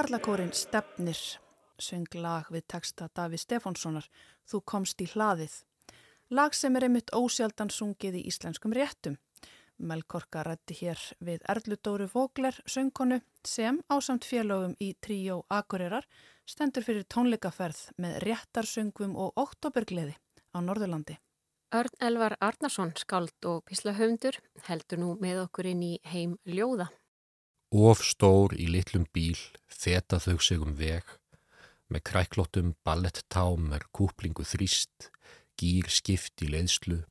[0.06, 1.18] Karlakórin Stefnir
[1.82, 4.06] söng lag við texta Daví Stefánssonar
[4.46, 5.54] Þú komst í hlaðið.
[6.30, 9.16] Lag sem er einmitt ósjaldan sungið í íslenskum réttum.
[9.82, 16.06] Melkorka rætti hér við Erludóru Vogler söngkonu sem ásamt félögum í tríó Akureyrar
[16.46, 20.14] stendur fyrir tónleikaferð með réttarsöngum og oktobergleði
[20.54, 21.18] á Norðurlandi.
[21.74, 24.38] Örn Elvar Arnarsson, skald og pislahöfundur,
[24.70, 26.92] heldur nú með okkur inn í heim ljóða.
[27.76, 29.36] Of stór í litlum bíl,
[29.68, 31.10] feta þau sig um veg
[31.92, 35.10] með kræklótum ballettám er kúplingu þrýst,
[35.60, 37.02] gýr skipt í leiðslu.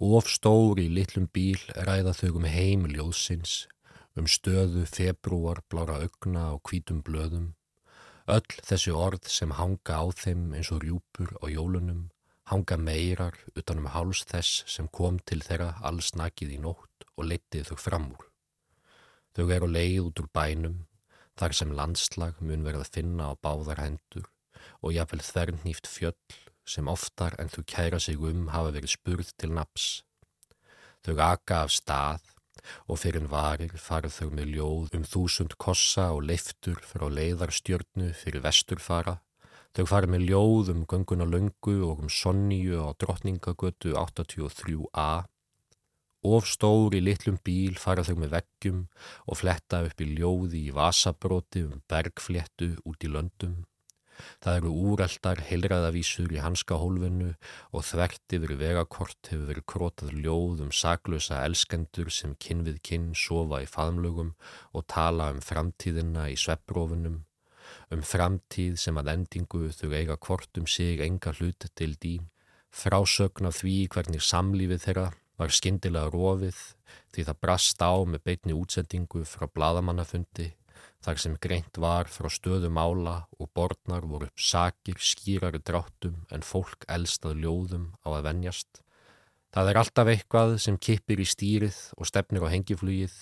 [0.00, 3.66] Of stóri í litlum bíl ræða þau um heim ljóðsins,
[4.16, 7.52] um stöðu februar blára augna og hvítum blöðum.
[8.32, 12.08] Öll þessi orð sem hanga á þeim eins og rjúpur á jólunum,
[12.48, 17.74] hanga meirar utanum háls þess sem kom til þeirra alls nakið í nótt og letið
[17.74, 18.31] þau fram úr.
[19.32, 20.78] Þau eru leið út úr bænum,
[21.40, 24.28] þar sem landslag mun verið að finna á báðar hendur
[24.82, 26.36] og jáfnvel þernýft fjöll
[26.68, 30.02] sem oftar en þau kæra sig um hafa verið spurð til naps.
[31.02, 32.28] Þau aka af stað
[32.86, 38.44] og fyrir varir farið þau með ljóð um þúsund kossa og leiftur frá leiðarstjörnu fyrir
[38.44, 39.18] vesturfara.
[39.72, 45.10] Þau farið með ljóð um gönguna löngu og um sonníu á drottningagötu 83a
[46.22, 48.82] Of stór í litlum bíl fara þau með veggjum
[49.26, 53.64] og fletta upp í ljóði í vasabróti um bergfléttu út í löndum.
[54.38, 57.32] Það eru úreldar heilræðavísur í hanskahólfinu
[57.74, 63.08] og þvert yfir vegakort hefur verið krótað ljóð um saklösa elskendur sem kinn við kinn
[63.18, 64.30] sofa í faðmlögum
[64.70, 67.24] og tala um framtíðina í svepprófunum,
[67.90, 72.30] um framtíð sem að endingu þau eiga kort um sig enga hlut til dýn,
[72.70, 75.08] frásögn af því hvernig samlífið þeirra
[75.42, 76.58] var skindilega rofið
[77.12, 80.52] því það brast á með beitni útsendingu frá bladamannafundi
[81.02, 86.46] þar sem greint var frá stöðu mála og borðnar voru upp sakir skýrari dráttum en
[86.46, 88.82] fólk elstað ljóðum á að venjast.
[89.52, 93.12] Það er alltaf eitthvað sem kippir í stýrið og stefnir á hengiflugið,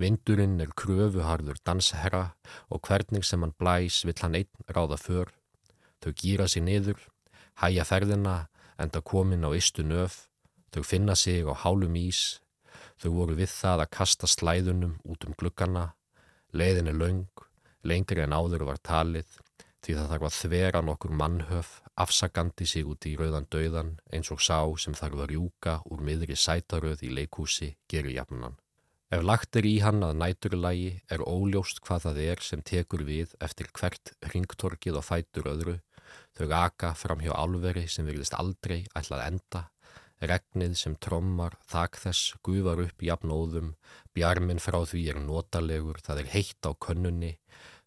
[0.00, 2.24] vindurinn er kröfuharður dansherra
[2.72, 5.34] og hvernig sem hann blæs vill hann einn ráða för.
[6.00, 7.02] Þau gýra sér niður,
[7.60, 8.46] hæja ferðina
[8.80, 10.24] enda komin á istu nöf
[10.74, 12.40] Þau finna sig á hálum ís,
[12.98, 15.84] þau voru við það að kasta slæðunum út um glukkana,
[16.50, 17.42] leiðin er laung,
[17.86, 19.36] lengri en áður var talið,
[19.86, 24.42] því það þarf að þvera nokkur mannhöf, afsakandi sig út í rauðan döðan eins og
[24.42, 28.56] sá sem þarf að rjúka úr miðri sætaröð í leikúsi gerir jafnan.
[29.14, 33.36] Ef lagt er í hann að næturlægi er óljóst hvað það er sem tekur við
[33.38, 35.76] eftir hvert ringtorkið og fætur öðru,
[36.34, 39.62] þau aka fram hjá álveri sem virðist aldrei ætlað enda
[40.24, 43.74] Regnið sem trommar, þak þess, gufar upp jafnóðum,
[44.16, 47.34] bjarminn frá því er notalegur, það er heitt á könnunni,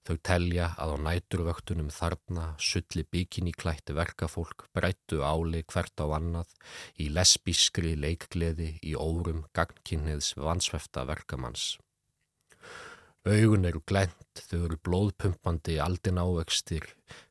[0.07, 6.53] þau telja að á næturvöktunum þarna, sulli bikini klætti verkafólk, breyttu áli hvert á annað,
[7.01, 11.75] í lesbískri leikgleði, í órum gagnkynniðs vansvefta verkamanns.
[13.27, 16.85] Augun eru glent, þau eru blóðpumpandi, aldin ávextir,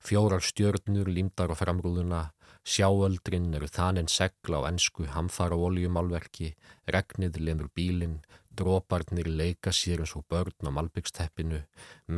[0.05, 2.21] fjórar stjörnur límdar á framrúðuna,
[2.67, 6.49] Sjáöldrin eru þaninn segla á ennsku hamfara oljumálverki,
[6.91, 8.19] regnið lemur bílinn,
[8.57, 11.61] Dróparnir leika sér eins og börn á malbyggsteppinu,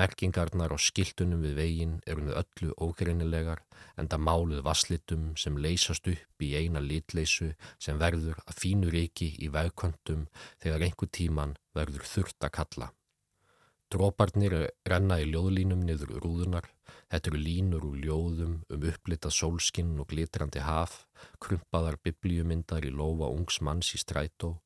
[0.00, 3.64] merkingarnar og skiltunum við veginn eru með öllu ógreinilegar
[3.98, 7.50] en það máluð vasslitum sem leysast upp í eina litleysu
[7.82, 10.28] sem verður að fínu reiki í vegkvöntum
[10.62, 12.92] þegar einhver tíman verður þurft að kalla.
[13.88, 16.66] Dróparnir renna í ljóðlínum niður rúðunar,
[17.08, 21.06] þetta eru línur úr ljóðum um upplitað sólskinn og glitrandi haf,
[21.40, 24.58] krumpaðar biblíumyndar í lofa ungs manns í strætó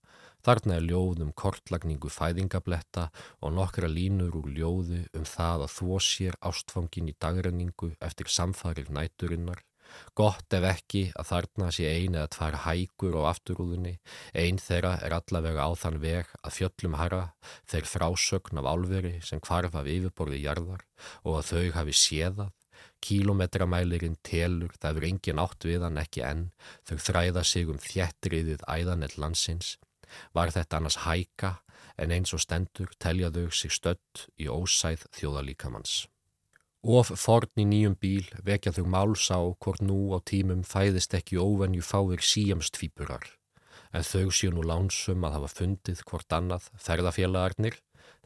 [0.43, 3.05] Þarna er ljóð um kortlagningu fæðingabletta
[3.47, 8.91] og nokkra línur úr ljóðu um það að þvó sér ástfangin í dagrenningu eftir samfarir
[8.91, 9.63] næturinnar.
[10.19, 13.95] Gott ef ekki að þarna sé ein eða tvær hækur á afturúðunni,
[14.35, 17.23] ein þeirra er allavega á þann veg að fjöllum harra
[17.71, 20.85] þeir frásögn af álveri sem kvarf af yfirborði jarðar
[21.23, 22.53] og að þau hafi séðað
[23.03, 26.45] Kílometramælirinn telur, það er engin átt við hann ekki enn,
[26.87, 29.75] þau þræða sig um þjættriðið æðanett landsins.
[30.37, 31.57] Var þetta annars hæka?
[32.01, 36.07] En eins og stendur teljaðu sig stött í ósæð þjóðalíkamanns.
[36.83, 41.39] Of forn í nýjum bíl vekja þau máls á hvort nú á tímum fæðist ekki
[41.39, 43.29] óvenju fáir síjamstvíburar
[43.93, 47.77] en þau séu nú lánsum að hafa fundið hvort annað ferðafélagarnir.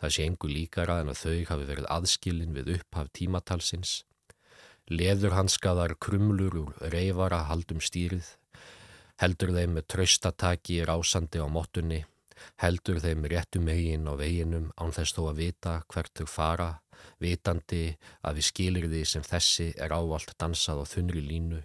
[0.00, 3.94] Það sé engu líkara en að þau hafi verið aðskilin við upphaf tímatalsins.
[4.92, 8.28] Leðurhanskaðar krumlur úr reyfara haldum stýrið.
[9.20, 12.04] Heldur þeim með traustataki rásandi á mottunni,
[12.60, 16.68] heldur þeim réttum eigin á veginum án þess þó að vita hvert þau fara,
[17.22, 21.62] vitandi að við skilir því sem þessi er ávalt dansað á þunri línu,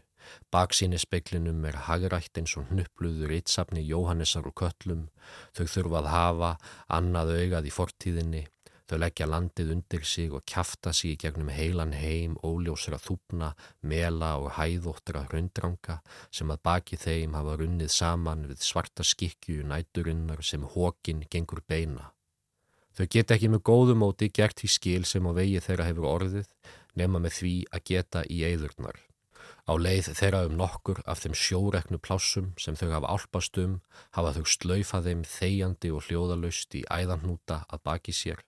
[0.54, 3.52] baksíni speiklinum er hagrætt eins og hnupluður eitt
[3.91, 5.10] Jóhannesar og köllum,
[5.56, 6.52] þau þurfa að hafa
[6.88, 8.46] annað augað í fortíðinni,
[8.91, 13.54] Þau leggja landið undir sig og kjafta sig í gegnum heilan heim, óljósra þúpna,
[13.88, 20.44] mela og hæðóttra hraundranger sem að baki þeim hafa runnið saman við svarta skikju næturinnar
[20.44, 22.12] sem hókin gengur beina.
[22.97, 26.51] Þau geta ekki með góðumóti gert í skil sem á vegi þeirra hefur orðið
[26.99, 28.99] nema með því að geta í eðurnar.
[29.65, 33.80] Á leið þeirra um nokkur af þeim sjóreknu plássum sem þau hafa álpast um
[34.17, 38.43] hafa þau slaufað þeim þegjandi og hljóðalust í æðanhnúta að baki sér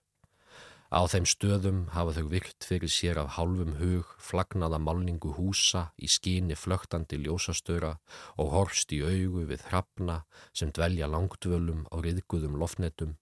[0.94, 6.06] Á þeim stöðum hafa þau virt fyrir sér af hálfum hug flagnaða málningu húsa í
[6.06, 7.96] skíni flögtandi ljósastöra
[8.38, 10.20] og horfst í augu við hrafna
[10.52, 13.16] sem dvelja langtvölum á riðguðum lofnetum.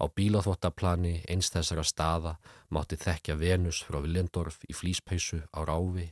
[0.00, 2.36] Á bílaþvottaplani eins þessara staða
[2.72, 6.08] mátti þekkja Venus frá Villendorf í flýspeisu á ráfi.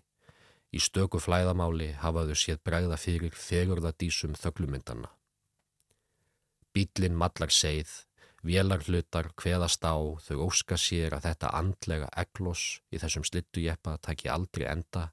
[0.76, 5.08] Í stöku flæðamáli hafaðu séð bregða fyrir fegurðadísum þöglumyndana.
[6.76, 8.04] Bílinn mallar segð
[8.44, 14.68] Vélarhlutar hveðast á þau óska sér að þetta andlega eglos í þessum slittu-jeppa taki aldrei
[14.70, 15.08] enda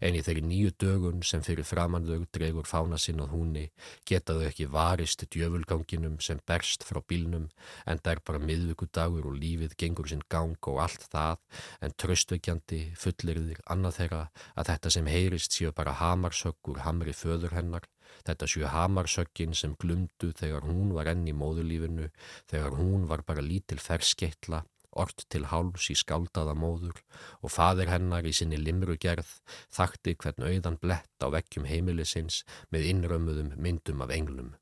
[0.00, 3.66] en í þeirri nýju dögun sem fyrir framandög dregur fána sinn á húnni
[4.08, 7.48] geta þau ekki varist djöfulganginum sem berst frá bílnum
[7.86, 11.42] en það er bara miðvíkudagur og lífið gengur sinn gang og allt það
[11.80, 14.22] en tröstveikjandi fullirðir annað þeirra
[14.54, 17.90] að þetta sem heyrist séu bara hamarsöggur hamri föður hennar
[18.26, 22.08] Þetta sju hamarsöggin sem glumdu þegar hún var enn í móðulífinu,
[22.50, 24.62] þegar hún var bara lítil ferskeitla,
[25.02, 27.00] ort til háls í skáldaða móður
[27.42, 29.32] og fadir hennar í sinni limrugerð
[29.76, 32.42] þakti hvern auðan blett á vekkjum heimilisins
[32.74, 34.54] með innrömmuðum myndum af englum.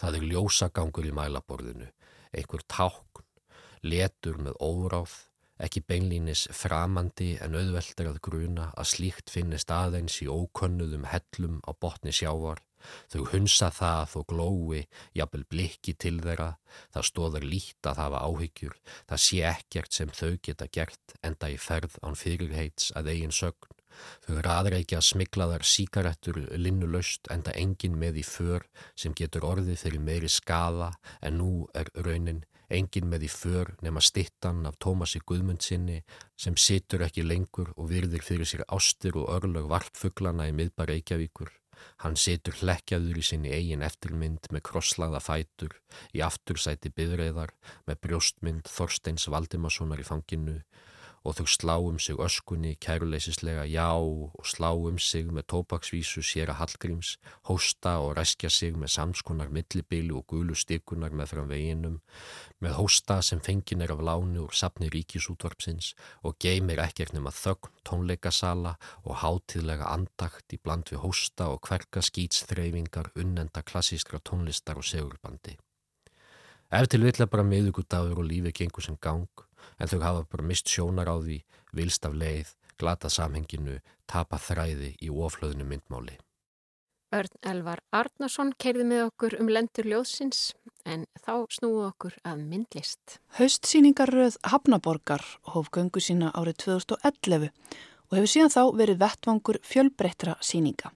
[0.00, 1.88] Það er ljósagangur í mælaborðinu,
[2.34, 3.24] einhver tákn,
[3.84, 5.14] letur með óráð,
[5.62, 11.70] ekki beinlínis framandi en auðveldur að gruna að slíkt finnist aðeins í ókönnuðum hellum á
[11.78, 12.62] botni sjávar.
[13.08, 14.80] Þau hunsa það og glói,
[15.16, 16.50] jafnvel blikki til þeirra,
[16.92, 18.74] það stóðar lít að hafa áhyggjur,
[19.08, 23.72] það sé ekkert sem þau geta gert enda í ferð án fyrirheits að eigin sögn.
[24.26, 28.66] Þau raður ekki að smigla þar síkarettur linnulöst enda engin með í för
[28.98, 30.90] sem getur orðið fyrir meiri skada
[31.22, 32.42] en nú er raunin
[32.76, 36.00] engin með í för nema stittan af Tómasi Guðmundsinni
[36.36, 41.52] sem situr ekki lengur og virðir fyrir sér ástur og örlög varpfuglana í miðbar Reykjavíkur.
[42.02, 45.74] Hann situr hlekkjaður í sinni eigin eftirmynd með krosslaða fætur,
[46.14, 47.52] í aftursæti byðreðar,
[47.86, 50.60] með brjóstmynd Þorsteins Valdimarssonar í fanginu
[51.24, 56.52] og þau slá um sig öskunni kæruleysislega já og slá um sig með tópaksvísu sér
[56.52, 57.16] að Hallgríms,
[57.48, 62.00] hósta og ræskja sig með samskonar millibili og gulu stikunar með fram veginum,
[62.60, 67.72] með hósta sem fengin er af láni úr sapni ríkisútvarpsins og geymir ekkert nema þögn,
[67.88, 74.84] tónleikasala og hátíðlega andakt í bland við hósta og hverka skýtsþreyfingar unnenda klassískra tónlistar og
[74.84, 75.56] segurbandi.
[76.74, 79.28] Ef til vilja bara miðugudagur og lífi gengur sem gang
[79.78, 81.40] en þau hafa bara mist sjónar á því,
[81.72, 86.18] vilst af leið, glata samhenginu, tapa þræði í oflöðinu myndmáli.
[87.14, 90.48] Örn Elvar Arnason keirði með okkur um lendur ljóðsins
[90.82, 93.20] en þá snúðu okkur að myndlist.
[93.38, 97.52] Haustsýningarröð Hafnaborgar hóf göngu sína árið 2011
[98.10, 100.90] og hefur síðan þá verið vettvangur fjölbreyttra síninga.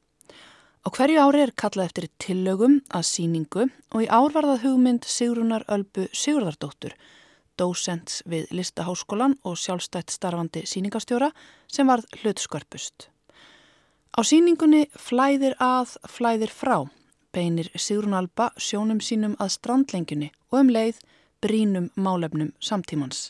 [0.82, 5.06] Á hverju ári er kallað eftir tillögum að síningu og í ár var það hugmynd
[5.06, 6.94] Sigrunar Ölbu Sigurðardóttur,
[7.58, 11.32] dósents við Listaháskólan og sjálfstætt starfandi síningastjóra
[11.66, 13.10] sem varð hlutskörpust.
[14.14, 16.88] Á síningunni Flæðir að, flæðir frá
[17.32, 21.00] beinir Sigrun Alba sjónum sínum að strandlengjunni og um leið
[21.44, 23.28] brínum málefnum samtímans.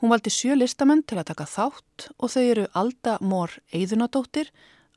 [0.00, 4.48] Hún valdi sjö listamenn til að taka þátt og þau eru Alda Mór Eidunadóttir,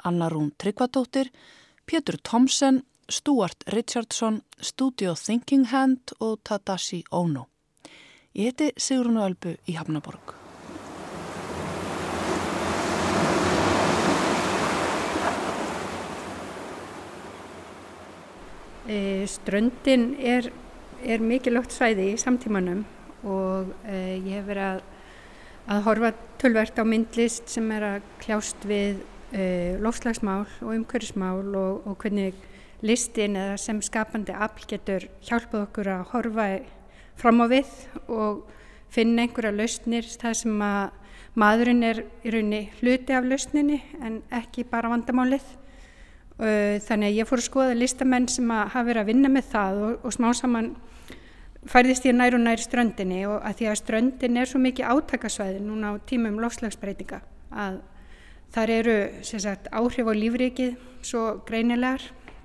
[0.08, 1.30] Anna Rún Tryggvadóttir,
[1.86, 7.50] Pétur Thomsen, Stuart Richardson, Studio Thinking Hand og Tadashi Ono.
[8.34, 10.32] Ég heiti Sigrun Albu í Hafnaborg.
[18.90, 18.98] E,
[19.30, 20.50] ströndin er,
[21.06, 22.82] er mikilvægt svæði í samtímanum
[23.22, 24.84] og e, ég hef verið að,
[25.70, 31.86] að horfa tölvert á myndlist sem er að kljást við e, lofslagsmál og umhverfismál og,
[31.86, 32.34] og hvernig
[32.82, 36.54] listin eða sem skapandi afl getur hjálpað okkur að horfa
[37.20, 37.72] fram á við
[38.08, 38.44] og
[38.94, 41.00] finna einhverja lausnir það sem að
[41.40, 45.46] maðurinn er í rauninni hluti af lausninni en ekki bara vandamálið.
[46.38, 49.96] Þannig að ég fór að skoða listamenn sem hafa verið að vinna með það og,
[50.04, 50.74] og smá saman
[51.70, 55.62] færðist ég nær og nær ströndinni og að því að ströndin er svo mikið átakasvæði
[55.64, 57.22] núna á tímum lofslagsbreytinga
[57.54, 57.80] að
[58.54, 62.04] þar eru sagt, áhrif á lífrikið svo greinilegar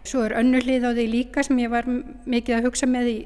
[0.08, 3.18] svo er önnulíð á því líka sem ég var mikið að hugsa með í,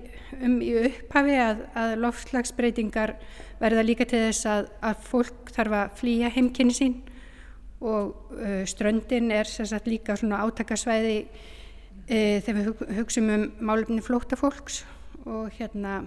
[0.43, 3.15] um í upphafi að, að lofslagsbreytingar
[3.63, 6.99] verða líka til þess að, að fólk þarf að flýja heimkynni sín.
[7.83, 14.83] Og uh, ströndin er sagt, líka átakasvæði uh, þegar við hugsaum um málefni flótafólks
[15.27, 16.03] og hérna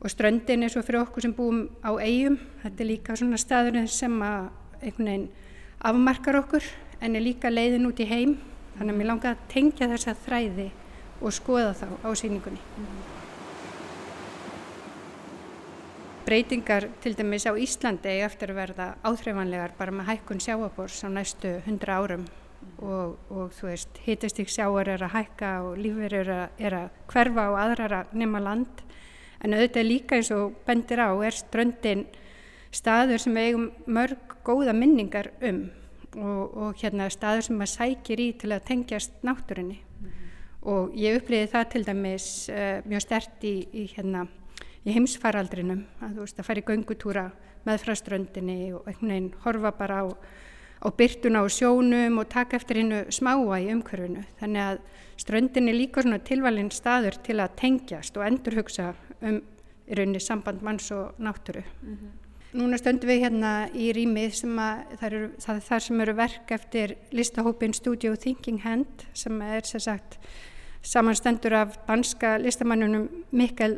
[0.00, 3.78] og ströndin er svo fyrir okkur sem búum á eigum, þetta er líka svona staður
[3.88, 4.20] sem
[5.80, 6.64] afmarkar okkur
[7.00, 8.36] en er líka leiðin út í heim
[8.78, 10.70] þannig að mér langar að tengja þessa þræði
[11.20, 12.60] og skoða þá á síningunni.
[12.76, 13.16] Mm -hmm.
[16.26, 21.52] breytingar til dæmis á Íslandi eftir að verða áþreifanlegar bara með hækkun sjáabors á næstu
[21.66, 22.24] hundra árum
[22.82, 26.88] og, og þú veist, hitastík sjáar er að hækka og lífur er að, er að
[27.12, 28.82] hverfa og aðrar að nema land
[29.38, 32.06] en auðvitað líka eins og bendir á er ströndin
[32.74, 35.68] staður sem við eigum mörg góða minningar um
[36.16, 40.28] og, og hérna staður sem maður sækir í til að tengjast náttúrunni mm -hmm.
[40.62, 44.26] og ég uppliði það til dæmis uh, mjög stert í, í hérna
[44.86, 47.30] í heimsfaraldrinum að þú veist að fara í göngutúra
[47.66, 50.06] með frá ströndinni og einhvern veginn horfa bara á,
[50.86, 54.22] á byrtuna og sjónum og taka eftir hennu smáa í umhverfinu.
[54.40, 54.78] Þannig að
[55.18, 59.40] ströndin er líka svona tilvalinn staður til að tengjast og endurhugsa um
[59.86, 61.62] í rauninni samband manns og náttúru.
[61.82, 62.25] Mm -hmm.
[62.56, 66.52] Núna stöndum við hérna í rýmið sem að það er það, þar sem eru verk
[66.56, 70.14] eftir listahópin Studio Thinking Hand sem er sér sagt
[70.80, 73.74] samanstendur af danska listamannunum Mikkel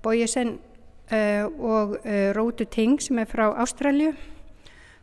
[0.00, 4.14] Bójesen uh, eh, og uh, Rótu Ting sem er frá Ástralju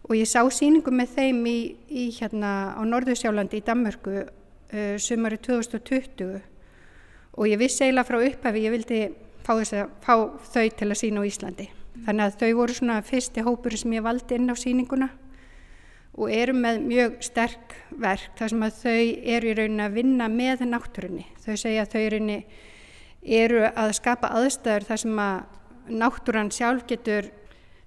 [0.08, 1.60] og ég sá síningu með þeim í,
[1.94, 6.40] í hérna á Norðursjálandi í Danmörku uh, sumari 2020
[7.38, 9.04] og ég vissi eiginlega frá upphafi ég vildi
[9.46, 10.16] fá, að, fá
[10.56, 11.70] þau til að sína á Íslandi.
[12.06, 15.10] Þannig að þau voru svona fyrsti hópur sem ég valdi inn á síninguna
[16.18, 19.04] og eru með mjög sterk verk þar sem að þau
[19.36, 21.26] eru í rauninni að vinna með náttúrunni.
[21.46, 22.40] Þau segja að þau í rauninni
[23.42, 27.30] eru að skapa aðstæður þar sem að náttúran sjálf getur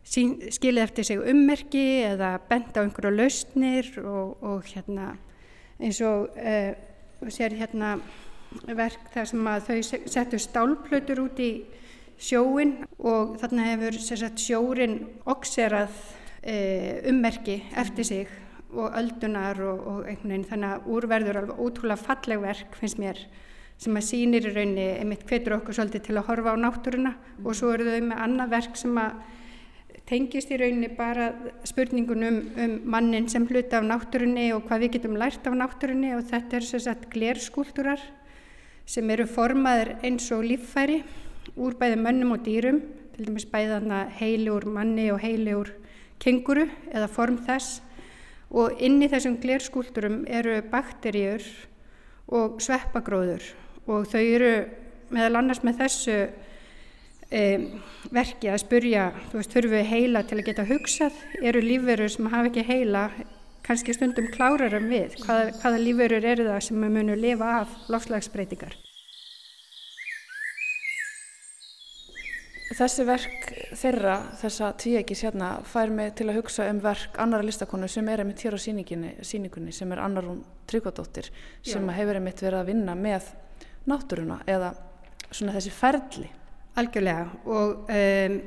[0.04, 5.14] skilið eftir sig ummerki eða benda á einhverju lausnir og, og hérna
[5.80, 6.74] eins og uh,
[7.32, 7.96] sér hérna
[8.76, 9.78] verk þar sem að þau
[10.12, 11.52] settu stálplötur út í
[12.20, 18.32] sjóin og þarna hefur sagt, sjórin okserað uh, ummerki eftir sig
[18.74, 20.48] og öldunar og, og einhvern veginn.
[20.50, 23.20] Þannig að úrverður alveg ótrúlega falleg verk finnst mér
[23.84, 27.14] sem að sýnir í rauninni einmitt hvetur okkur svolítið til að horfa á náttúruna.
[27.14, 27.46] Mm.
[27.46, 29.16] og svo eru þau með annað verk sem að
[30.08, 31.30] tengist í rauninni bara
[31.66, 36.14] spurningunum um, um mannin sem hluta af náttúrunni og hvað við getum lært af náttúrunni.
[36.16, 38.02] Og þetta er satt glerskúltúrar
[38.86, 41.02] sem eru formaður eins og líffæri
[41.56, 42.80] úr bæði mönnum og dýrum
[43.14, 45.70] til dæmis bæðana heili úr manni og heili úr
[46.22, 47.80] kenguru eða form þess.
[48.54, 51.44] Og inn í þessum glerskúltúrum eru bakterjur
[52.34, 53.46] og sveppagróður.
[53.90, 54.52] Og þau eru
[55.14, 56.18] meðal annars með þessu
[57.30, 57.42] e,
[58.14, 62.30] verki að spurja, þú veist, þurfum við heila til að geta hugsað, eru lífverður sem
[62.32, 63.04] hafa ekki heila
[63.64, 65.18] kannski stundum klárarum við?
[65.24, 68.76] Hvaða, hvaða lífurur eru það sem við munum lifa af lofslagsbreytingar.
[72.74, 77.86] Þessi verk þeirra, þessa tvíegis hérna, fær mig til að hugsa um verk annara listakonu
[77.90, 81.28] sem er einmitt hér á síningunni sem er Annarún Tryggvadóttir
[81.62, 83.28] sem hefur einmitt verið að vinna með
[83.86, 84.72] náttúruna eða
[85.30, 86.26] svona þessi ferli.
[86.74, 88.38] Algjörlega og um,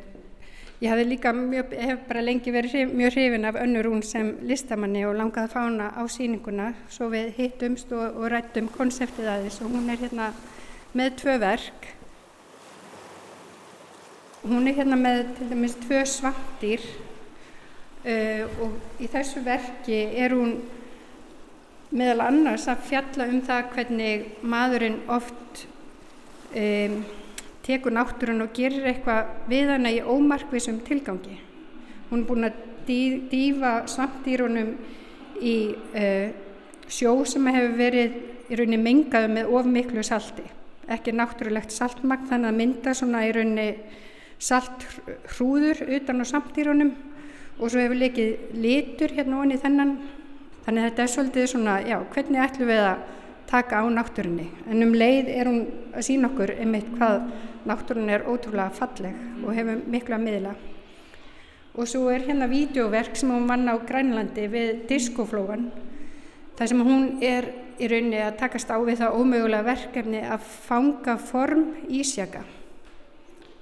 [0.84, 5.15] ég hef líka mjög, hef bara lengi verið mjög hrifin af önnurún sem listamanni og
[5.21, 9.88] langaði að fána á síninguna svo við hittumst og, og rættum konseptið aðeins og hún
[9.93, 10.34] er hérna
[10.97, 11.93] með tvö verk
[14.48, 16.84] Hún er hérna með til dæmis tvö svartir
[18.08, 20.54] uh, og í þessu verki er hún
[21.91, 25.66] meðal annars að fjalla um það hvernig maðurinn oft
[26.56, 26.95] um,
[27.68, 31.41] tekur náttúrun og gerir eitthvað við hana í ómarkvísum tilgangi.
[32.08, 34.74] Hún er búin að dý, dýfa svampdýrunum
[35.43, 36.28] í uh,
[36.88, 40.48] sjó sem hefur verið í rauninni mengaðu með of miklu salti.
[40.88, 43.72] Ekki náttúrulegt saltmagn þannig að mynda svona í rauninni
[44.40, 44.86] salt
[45.34, 46.94] hrúður utan á samtýrunum
[47.58, 49.98] og svo hefur lekið litur hérna onni þennan.
[50.66, 53.04] Þannig að þetta er svolítið svona, já, hvernig ætlum við að
[53.48, 54.48] taka á náttúrunni?
[54.68, 55.62] En um leið er hún
[55.96, 57.30] að sína okkur einmitt hvað
[57.68, 60.56] náttúrun er ótrúlega falleg og hefur miklu að miðla.
[61.78, 65.70] Og svo er hérna vídeoverk sem hún vann á Grænlandi við diskoflóan
[66.58, 71.18] þar sem hún er í rauninni að takast á við það ómögulega verkefni að fanga
[71.22, 72.42] form ísjaka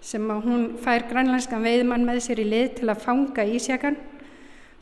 [0.05, 3.97] sem að hún fær grænlandskan veiðmann með sér í lið til að fanga ísjakan,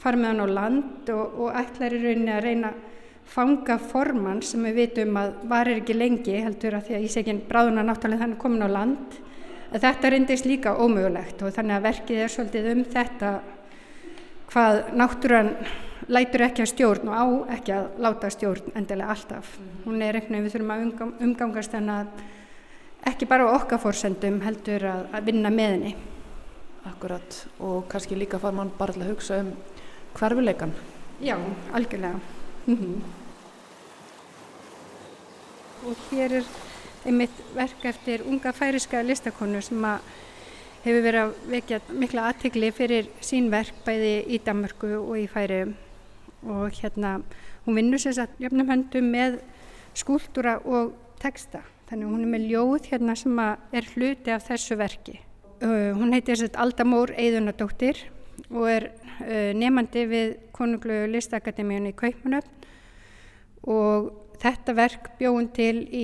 [0.01, 2.81] fara með hann á land og, og ætlar í rauninni að reyna að
[3.33, 7.85] fanga formann sem við vitum að varir ekki lengi heldur að því að ísjakin bráðuna
[7.87, 9.15] náttúrulega þannig komin á land.
[9.73, 13.31] Þetta reyndist líka ómögulegt og þannig að verkið er svolítið um þetta
[14.51, 15.49] hvað náttúran
[16.13, 19.55] lætur ekki að stjórn og á ekki að láta stjórn endilega alltaf.
[19.87, 22.11] Hún er einhvern veginn við þurfum að umgangast henn að
[23.09, 25.93] ekki bara á okkar fórsendum heldur að, að vinna með henni.
[26.87, 29.53] Akkurat og kannski líka far mann bara til að hugsa um
[30.17, 30.73] hverfuleikan.
[31.21, 31.37] Já,
[31.73, 32.19] algjörlega.
[32.65, 33.01] Mm -hmm.
[35.85, 36.43] Og hér er
[37.05, 39.99] einmitt verk eftir unga færiska listakonu sem að
[40.83, 45.75] hefur verið að vekja mikla aðtikli fyrir sín verk bæði í Danmarku og í færi
[46.43, 47.21] og hérna
[47.65, 49.39] hún vinnur sér satt jöfnum höndum með
[49.95, 51.63] skúltúra og texta
[51.93, 55.19] Þannig hún er með ljóð hérna sem er hluti af þessu verki.
[55.61, 57.99] Uh, hún heitir Aldamór Eidunadóttir
[58.47, 58.87] og er
[59.19, 62.65] uh, nefandi við Konunglu listakademíun í Kaupmanöfn
[63.69, 64.09] og
[64.41, 66.03] þetta verk bjóðum til í,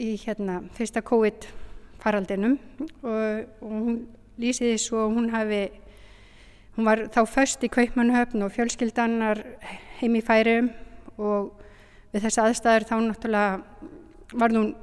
[0.00, 1.50] í hérna, fyrsta COVID
[2.00, 4.02] faraldinum og, og hún
[4.40, 5.62] lýsiði svo að hún hafi,
[6.78, 9.44] hún var þá först í Kaupmanöfn og fjölskyldannar
[10.00, 10.72] heim í færium
[11.20, 11.58] og
[12.08, 14.78] við þessi aðstæður þá náttúrulega var hún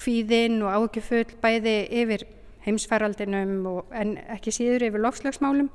[0.00, 2.26] kvíðinn og ágjufull bæði yfir
[2.66, 3.52] heimsfæraldinum
[3.94, 5.70] en ekki síður yfir lofslagsmálum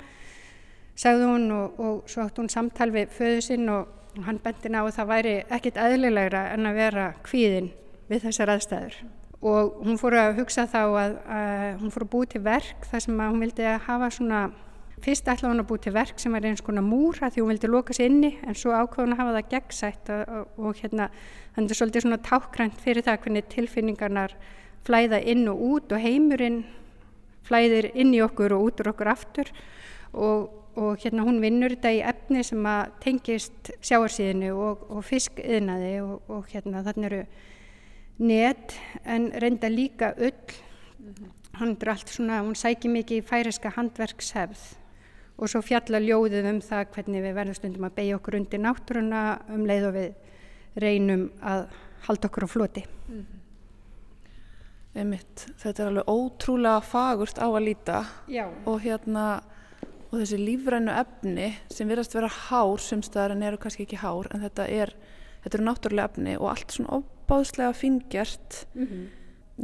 [1.00, 4.78] sagði hún og, og svo átt hún samtal við föðu sinn og, og hann bendin
[4.78, 7.72] á að það væri ekkit aðlilegra en að vera kvíðinn
[8.12, 8.98] við þessar aðstæður.
[9.42, 13.06] Og hún fór að hugsa þá að, að hún fór að búi til verk þar
[13.08, 14.42] sem hún vildi að hafa svona
[15.02, 17.70] Fyrst ætlaði hún að búi til verk sem var eins konar múra því hún vildi
[17.72, 21.08] loka sér inni en svo ákvaði hún að hafa það gegnsætt og, og, og hérna
[21.56, 24.36] þannig er svolítið svona tákgrænt fyrir það hvernig tilfinningarnar
[24.86, 26.64] flæða inn og út og heimurinn
[27.48, 29.50] flæðir inn í okkur og út úr okkur aftur.
[30.14, 36.52] Og, og hérna hún vinnur þetta í efni sem að tengist sjáarsíðinu og fiskiðnaði og
[36.52, 37.24] hérna þannig eru
[38.22, 38.76] net
[39.10, 41.32] en reynda líka öll mm -hmm.
[41.54, 44.81] hann er allt svona, hún sækir mikið í færiska handverkshefð
[45.42, 49.22] og svo fjalla ljóðið um það hvernig við verðum stundum að beigja okkur undir náttúruna
[49.50, 51.64] um leið og við reynum að
[52.08, 52.84] halda okkur á floti.
[53.08, 53.40] Mm -hmm.
[54.92, 58.52] Einmitt, þetta er alveg ótrúlega fagurt á að líta Já.
[58.66, 59.42] og hérna
[60.12, 64.42] og þessi lífrænu efni sem verðast vera hár sumstaðar en eru kannski ekki hár en
[64.42, 64.92] þetta er,
[65.44, 69.08] þetta eru náttúrulega efni og allt svona óbáðslega fingjart mm -hmm.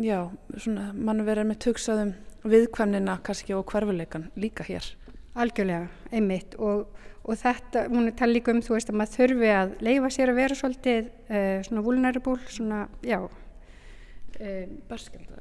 [0.06, 2.14] já, svona mann verður með töksaðum
[2.44, 4.96] viðkvæmnina kannski og hverfuleikan líka hér
[5.38, 6.56] Algjörlega, einmitt.
[6.58, 6.88] Og,
[7.28, 10.32] og þetta, hún er talið líka um þú veist að maður þurfi að leifa sér
[10.32, 14.64] að vera svolítið uh, svona vulnerable, svona, já, uh,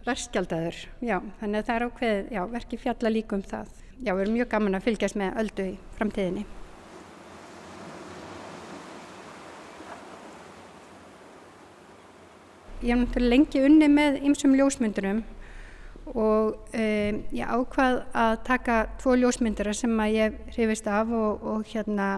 [0.04, 3.72] berskjaldadur, já, þannig að það er ákveð, já, verki fjalla líka um það.
[3.96, 6.44] Já, við erum mjög gaman að fylgjast með öldu í framtíðinni.
[12.84, 15.24] Ég hef náttúrulega lengi unni með ymsum ljósmyndurum
[16.12, 21.68] og um, ég ákvað að taka tvo ljósmyndara sem að ég hrifist af og, og
[21.72, 22.16] hérna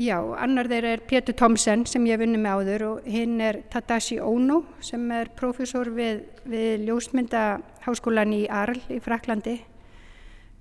[0.00, 4.16] Já, annar þeirra er Pétur Thomsen sem ég vunni með áður og hinn er Tadashi
[4.22, 9.58] Ono sem er profesor við, við ljósmyndaháskólan í Arl í Fraklandi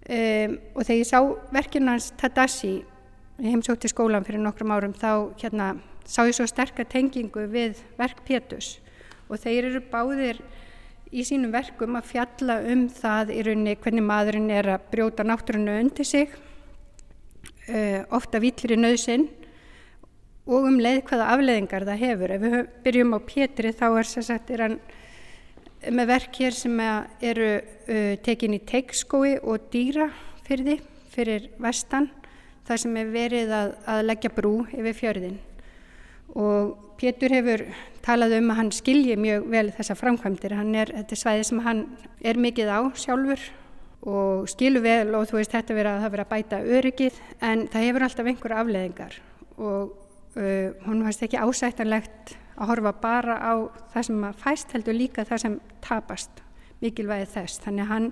[0.10, 1.20] um, og þegar ég sá
[1.56, 2.74] verkinu hans Tadashi,
[3.40, 5.72] heimsótti skólan fyrir nokkrum árum, þá hérna,
[6.04, 8.78] sá ég svo sterkar tengingu við verk Péturs.
[9.30, 10.42] Og þeir eru báðir
[11.10, 15.80] í sínum verkum að fjalla um það í rauninni hvernig maðurinn er að brjóta náttúrunu
[15.82, 16.30] undir sig
[17.70, 19.26] uh, ofta villir í nöðsinn
[20.50, 22.34] og um leið hvaða afleðingar það hefur.
[22.36, 24.80] Ef við byrjum á Pétri þá er að er hann
[25.96, 30.10] með verk hér sem eru uh, tekin í teikskói og dýra
[30.46, 30.78] fyrir því,
[31.10, 32.10] fyrir vestan,
[32.70, 35.40] þar sem er verið að, að leggja brú yfir fjörðin.
[36.38, 37.64] Og Pétur hefur
[38.04, 40.56] talað um að hann skilji mjög vel þessa framkvæmdir.
[40.56, 41.86] Er, þetta er svæði sem hann
[42.20, 43.46] er mikið á sjálfur
[44.10, 47.66] og skilu vel og þú veist þetta verið að það verið að bæta öryggið en
[47.72, 49.18] það hefur alltaf einhver afleðingar
[49.60, 49.90] og
[50.40, 53.54] uh, hún varst ekki ásættanlegt að horfa bara á
[53.92, 56.44] það sem að fæst heldur líka það sem tapast
[56.80, 58.08] mikilvægið þess þannig að hann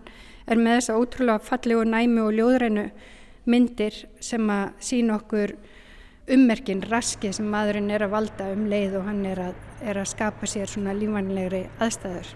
[0.48, 2.86] er með þessa ótrúlega fallegu næmi og ljóðrænu
[3.48, 5.56] myndir sem að sína okkur
[6.28, 10.10] ummerkin raski sem maðurinn er að valda um leið og hann er að, er að
[10.12, 12.34] skapa sér svona lífanlegri aðstæður.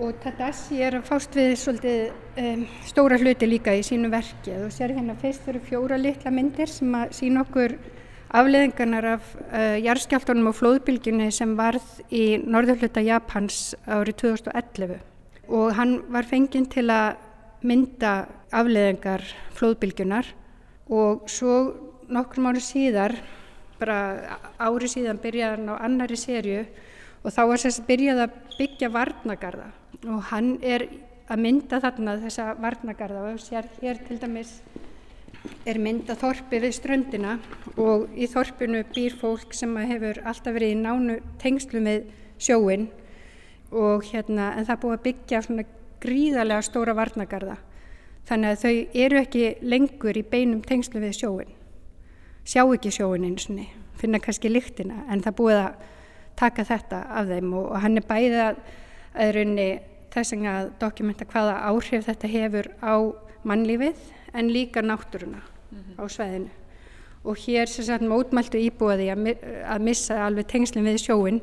[0.00, 4.54] Og Tadashi er að fást við svolítið um, stóra hluti líka í sínu verki.
[4.64, 7.76] Og sér hérna fyrst eru fjóra litla myndir sem að sína okkur
[8.40, 15.00] afleðingarnar af uh, jarðskjálftunum og flóðbylgjunni sem varð í norðurhluta Japans árið 2011
[15.50, 17.18] og hann var fenginn til að
[17.66, 18.12] mynda
[18.54, 19.24] afleðingar
[19.58, 20.30] flóðbylgjunar
[20.90, 21.56] og svo
[22.10, 23.16] nokkrum árið síðar
[23.80, 23.98] bara
[24.58, 26.64] árið síðan byrjaði hann á annari sériu
[27.22, 29.70] og þá var að byrjaði að byggja varnagarða
[30.10, 30.86] og hann er
[31.30, 34.58] að mynda þarna þessa varnagarða og sér hér til dæmis
[35.68, 37.36] er mynda þorpi við ströndina.
[37.80, 42.08] Og í þorpinu býr fólk sem hefur alltaf verið í nánu tengslu með
[42.40, 42.88] sjóin
[43.70, 45.66] og hérna en það búið að byggja svona
[46.00, 47.58] gríðarlega stóra varnagarða
[48.30, 51.56] þannig að þau eru ekki lengur í beinum tengslu við sjóin
[52.46, 53.60] sjá ekki sjóin eins og
[54.00, 55.88] finna kannski lyktina en það búið að
[56.40, 58.62] taka þetta af þeim og, og hann er bæðið að,
[59.36, 59.68] raunni
[60.14, 62.94] þess að dokumenta hvaða áhrif þetta hefur á
[63.46, 64.00] mannlífið
[64.34, 66.00] en líka náttúruna mm -hmm.
[66.00, 66.50] á sveðinu.
[67.24, 71.40] Og hér sem sagt mótmæltu íbúaði að, að missa alveg tengslinn við sjóin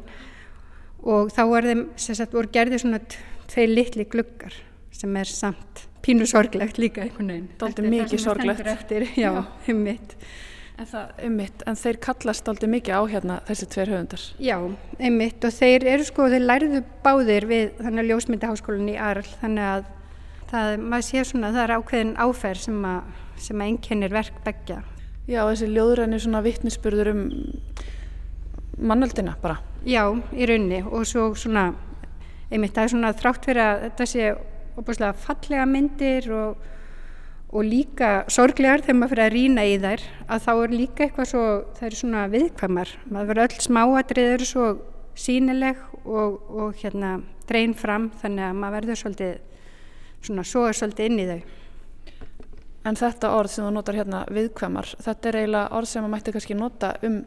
[1.03, 2.99] og þá var þeim sem sagt voru gerðið svona
[3.47, 4.53] tvei litli gluggar
[4.97, 7.47] sem er samt pínu sorglegt líka einhvern veginn.
[7.59, 8.69] Það er mikið sorglegt.
[8.73, 9.73] Eftir, já, já.
[9.73, 10.15] um mitt.
[10.77, 14.25] En, það, einmitt, en þeir kallast aldrei mikið á hérna þessi tveir höfundar.
[14.37, 14.57] Já,
[15.01, 19.69] einmitt og þeir eru sko, þeir læriðu báðir við þannig að ljósmyndaháskólan í Arl þannig
[19.71, 19.87] að
[20.51, 23.15] það, maður sé svona það er ákveðin áferð sem að,
[23.47, 24.83] sem að einkennir verk begja.
[25.25, 27.23] Já, þessi ljóðræni svona vittnisspurður um
[28.77, 29.57] mannöldina bara.
[29.87, 31.71] Já, í raunni og svo svona,
[32.51, 34.29] einmitt það er svona þrátt fyrir að þetta sé
[34.77, 36.65] opaslega fallega myndir og
[37.47, 41.29] og líka sorglegar þegar maður fyrir að rýna í þær að þá er líka eitthvað
[41.31, 41.43] svo,
[41.77, 44.65] það eru svona viðkvæmar, maður verður öll smáadriður svo
[45.17, 47.13] sínileg og, og hérna
[47.47, 49.37] dreyn fram þannig að maður verður svolítið
[50.27, 51.39] svona svo er svolítið inn í þau.
[52.87, 56.35] En þetta orð sem þú notar hérna viðkvæmar, þetta er eiginlega orð sem maður mætti
[56.35, 57.21] kannski nota um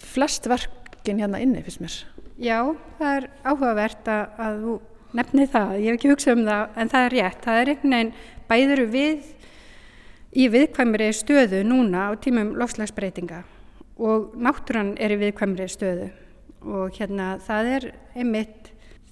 [0.00, 1.98] flest verkin hérna inni fyrst mér.
[2.40, 2.58] Já,
[2.96, 4.74] það er áhugavert að, að þú
[5.16, 7.94] nefni það, ég hef ekki hugsað um það en það er rétt, það er einhvern
[7.96, 8.12] veginn
[8.50, 9.30] bæður við
[10.30, 13.42] í viðkvæmri stöðu núna á tímum lofslagsbreytinga
[14.00, 16.10] og náttúran er í viðkvæmri stöðu
[16.60, 18.70] og hérna það er einmitt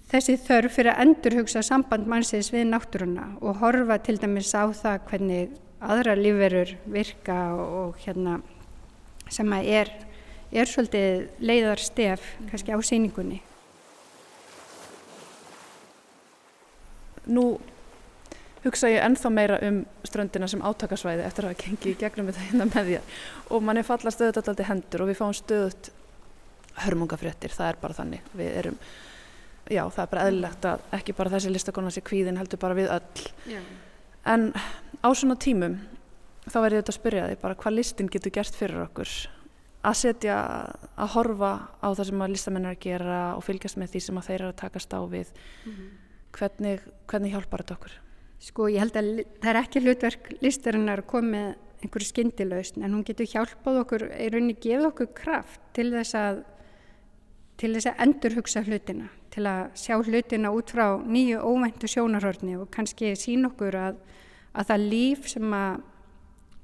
[0.09, 5.03] þessi þörf fyrir að endurhugsa samband mannsins við náttúruna og horfa til dæmis á það
[5.11, 8.39] hvernig aðra lífverur virka og hérna
[9.29, 9.91] sem að er,
[10.51, 13.43] er svolítið leiðar stef kannski á síningunni.
[17.29, 17.45] Nú
[18.65, 22.47] hugsa ég ennþá meira um ströndina sem átakasvæði eftir að hafa gengið í gegnum þetta
[22.47, 23.21] hérna með þér.
[23.55, 25.91] Og manni falla stöðut alltaf til hendur og við fáum stöðut
[26.85, 28.27] hörmungafréttir, það er bara þannig.
[28.39, 28.81] Við erum,
[29.71, 32.93] já það er bara eðlilegt að ekki bara þessi listakonna sé kvíðin heldur bara við
[32.95, 33.25] öll.
[33.51, 33.63] Já.
[34.29, 34.53] en
[35.01, 35.79] á svona tímum
[36.49, 39.13] þá verður þetta að spyrja þig bara hvað listin getur gert fyrir okkur?
[39.89, 40.37] Að setja,
[40.99, 44.27] að horfa á það sem að listamenn að gera og fylgjast með því sem að
[44.27, 45.31] þeir eru að takast á við.
[45.65, 45.91] Mm -hmm.
[46.37, 47.97] Hvernig, hvernig hjálpar þetta okkur?
[48.49, 49.09] Sko ég held að
[49.43, 51.49] það er ekki hlutverk listarinnar að koma með
[51.79, 56.41] einhverju skindilausn en hún getur hjálpað okkur, í rauninni gefið okkur kraft til þess að
[57.59, 62.71] til þess að endurhugsa hlutina til að sjá hlutina út frá nýju óvæntu sjónarhörni og
[62.75, 64.01] kannski sín okkur að,
[64.55, 65.81] að það líf sem að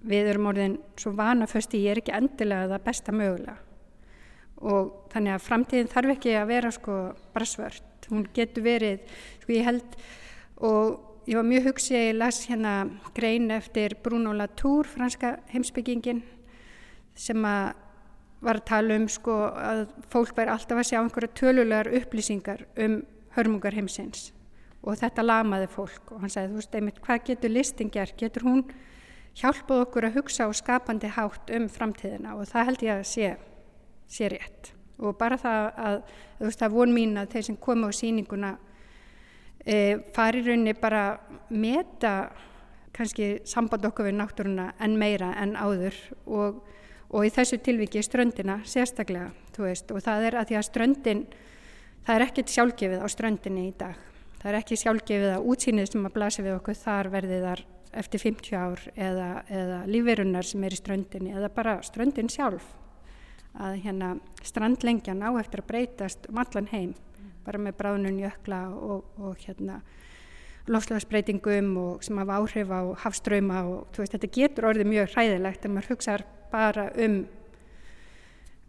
[0.04, 3.58] við erum orðin svo vanaföst í ég er ekki endilega það besta mögulega
[4.64, 6.98] og þannig að framtíðin þarf ekki að vera sko
[7.34, 9.04] bara svört hún getur verið,
[9.44, 9.96] sko ég held
[10.64, 12.74] og ég var mjög hugsið að ég las hérna
[13.16, 16.22] grein eftir Bruno Latour, franska heimsbyggingin
[17.14, 17.74] sem að
[18.44, 22.98] var að tala um sko að fólk væri alltaf að sjá einhverja tölulegar upplýsingar um
[23.36, 24.32] hörmungar heimsins.
[24.84, 28.44] Og þetta lamaði fólk og hann sagði þú veist einmitt hvað getur listin gert, getur
[28.44, 28.64] hún
[29.40, 32.36] hjálpað okkur að hugsa og skapandi hátt um framtíðina?
[32.36, 33.30] Og það held ég að sé,
[34.12, 34.74] sé rétt.
[35.00, 38.52] Og bara það að þú veist það von mín að þeir sem komu á síninguna
[39.66, 41.18] e, fari raunni bara
[41.50, 42.30] meta
[42.94, 45.96] kannski samband okkur við náttúruna en meira en áður
[46.26, 46.60] og,
[47.10, 51.24] og í þessu tilviki ströndina sérstaklega veist, og það er að því að ströndin
[52.04, 53.98] það er ekkert sjálfgefið á ströndinni í dag.
[54.40, 58.20] Það er ekki sjálfgefið að útsýnið sem að blasi við okkur þar verði þar eftir
[58.20, 62.66] 50 ár eða, eða lífverunar sem er í ströndinni eða bara ströndin sjálf.
[63.54, 66.94] Að hérna strandlengjan á eftir að breytast um allan heim
[67.44, 69.80] bara með bráðnun jökla og, og hérna
[70.70, 75.74] lofslagsbreytingum og sem hafa áhrif á hafströyma og veist, þetta getur orðið mjög hræðilegt en
[75.74, 77.24] maður hugsaður bara um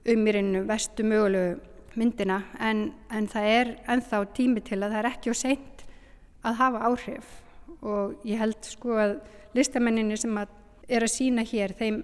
[0.06, 1.56] um í reynu vestu mögulegu
[1.96, 2.42] myndina.
[2.60, 5.86] En, en það er enþá tími til að það er ekki og seint
[6.46, 7.32] að hafa áhrif.
[7.86, 9.16] Og ég held sko að
[9.56, 10.52] listamenninni sem að
[10.92, 12.04] er að sína hér þeim,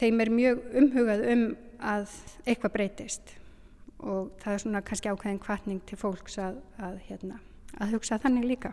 [0.00, 1.46] þeim er mjög umhugað um
[1.80, 2.12] að
[2.44, 3.36] eitthvað breytist
[4.04, 7.40] og það er svona kannski ákveðin kvartning til fólks að, að, hérna,
[7.80, 8.72] að hugsa þannig líka.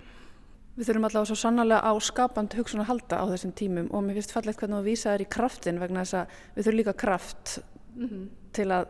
[0.78, 4.20] Við þurfum allavega svo sannlega á skapand hugsun að halda á þessum tímum og mér
[4.20, 7.58] finnst fallegt hvernig þú vísaður í kraftin vegna þess að við þurfum líka kraft
[7.96, 8.26] mm -hmm.
[8.56, 8.88] til að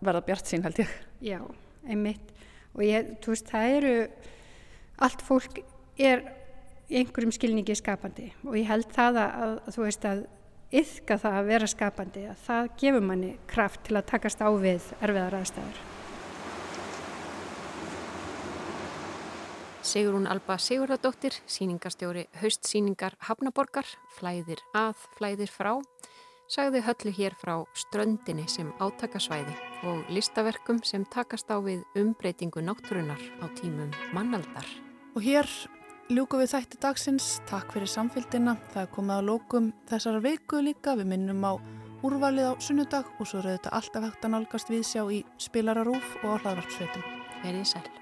[0.00, 0.90] verða bjart sín held ég.
[1.20, 1.40] Já,
[1.86, 2.32] einmitt
[2.74, 3.94] og ég, þú veist, það eru
[4.98, 5.62] allt fólk
[5.98, 6.24] er
[6.90, 10.26] í einhverjum skilningi skapandi og ég held það að, að, að þú veist að
[10.70, 14.92] yfka það að vera skapandi að það gefur manni kraft til að takast á við
[15.00, 15.80] erfiðar aðstæður.
[19.90, 25.72] Sigurún Alba Sigurðardóttir, síningastjóri haustsíningar Hafnaborgar, flæðir að, flæðir frá,
[26.50, 29.56] sagði höllu hér frá ströndinni sem átakasvæði
[29.88, 34.68] og listaverkum sem takast á við umbreytingu náttúrunar á tímum mannaldar.
[35.16, 35.48] Og hér
[36.10, 40.96] ljúku við þætti dagsins, takk fyrir samfélgina, það er komið á lókum þessara veiku líka,
[40.98, 41.52] við minnum á
[42.06, 46.34] úrvalið á sunnudag og svo er þetta alltaf hægt að nálgast viðsjá í spilararúf og
[46.34, 47.08] á hlaðvarpsveitum.
[47.44, 47.99] Verðið sæl.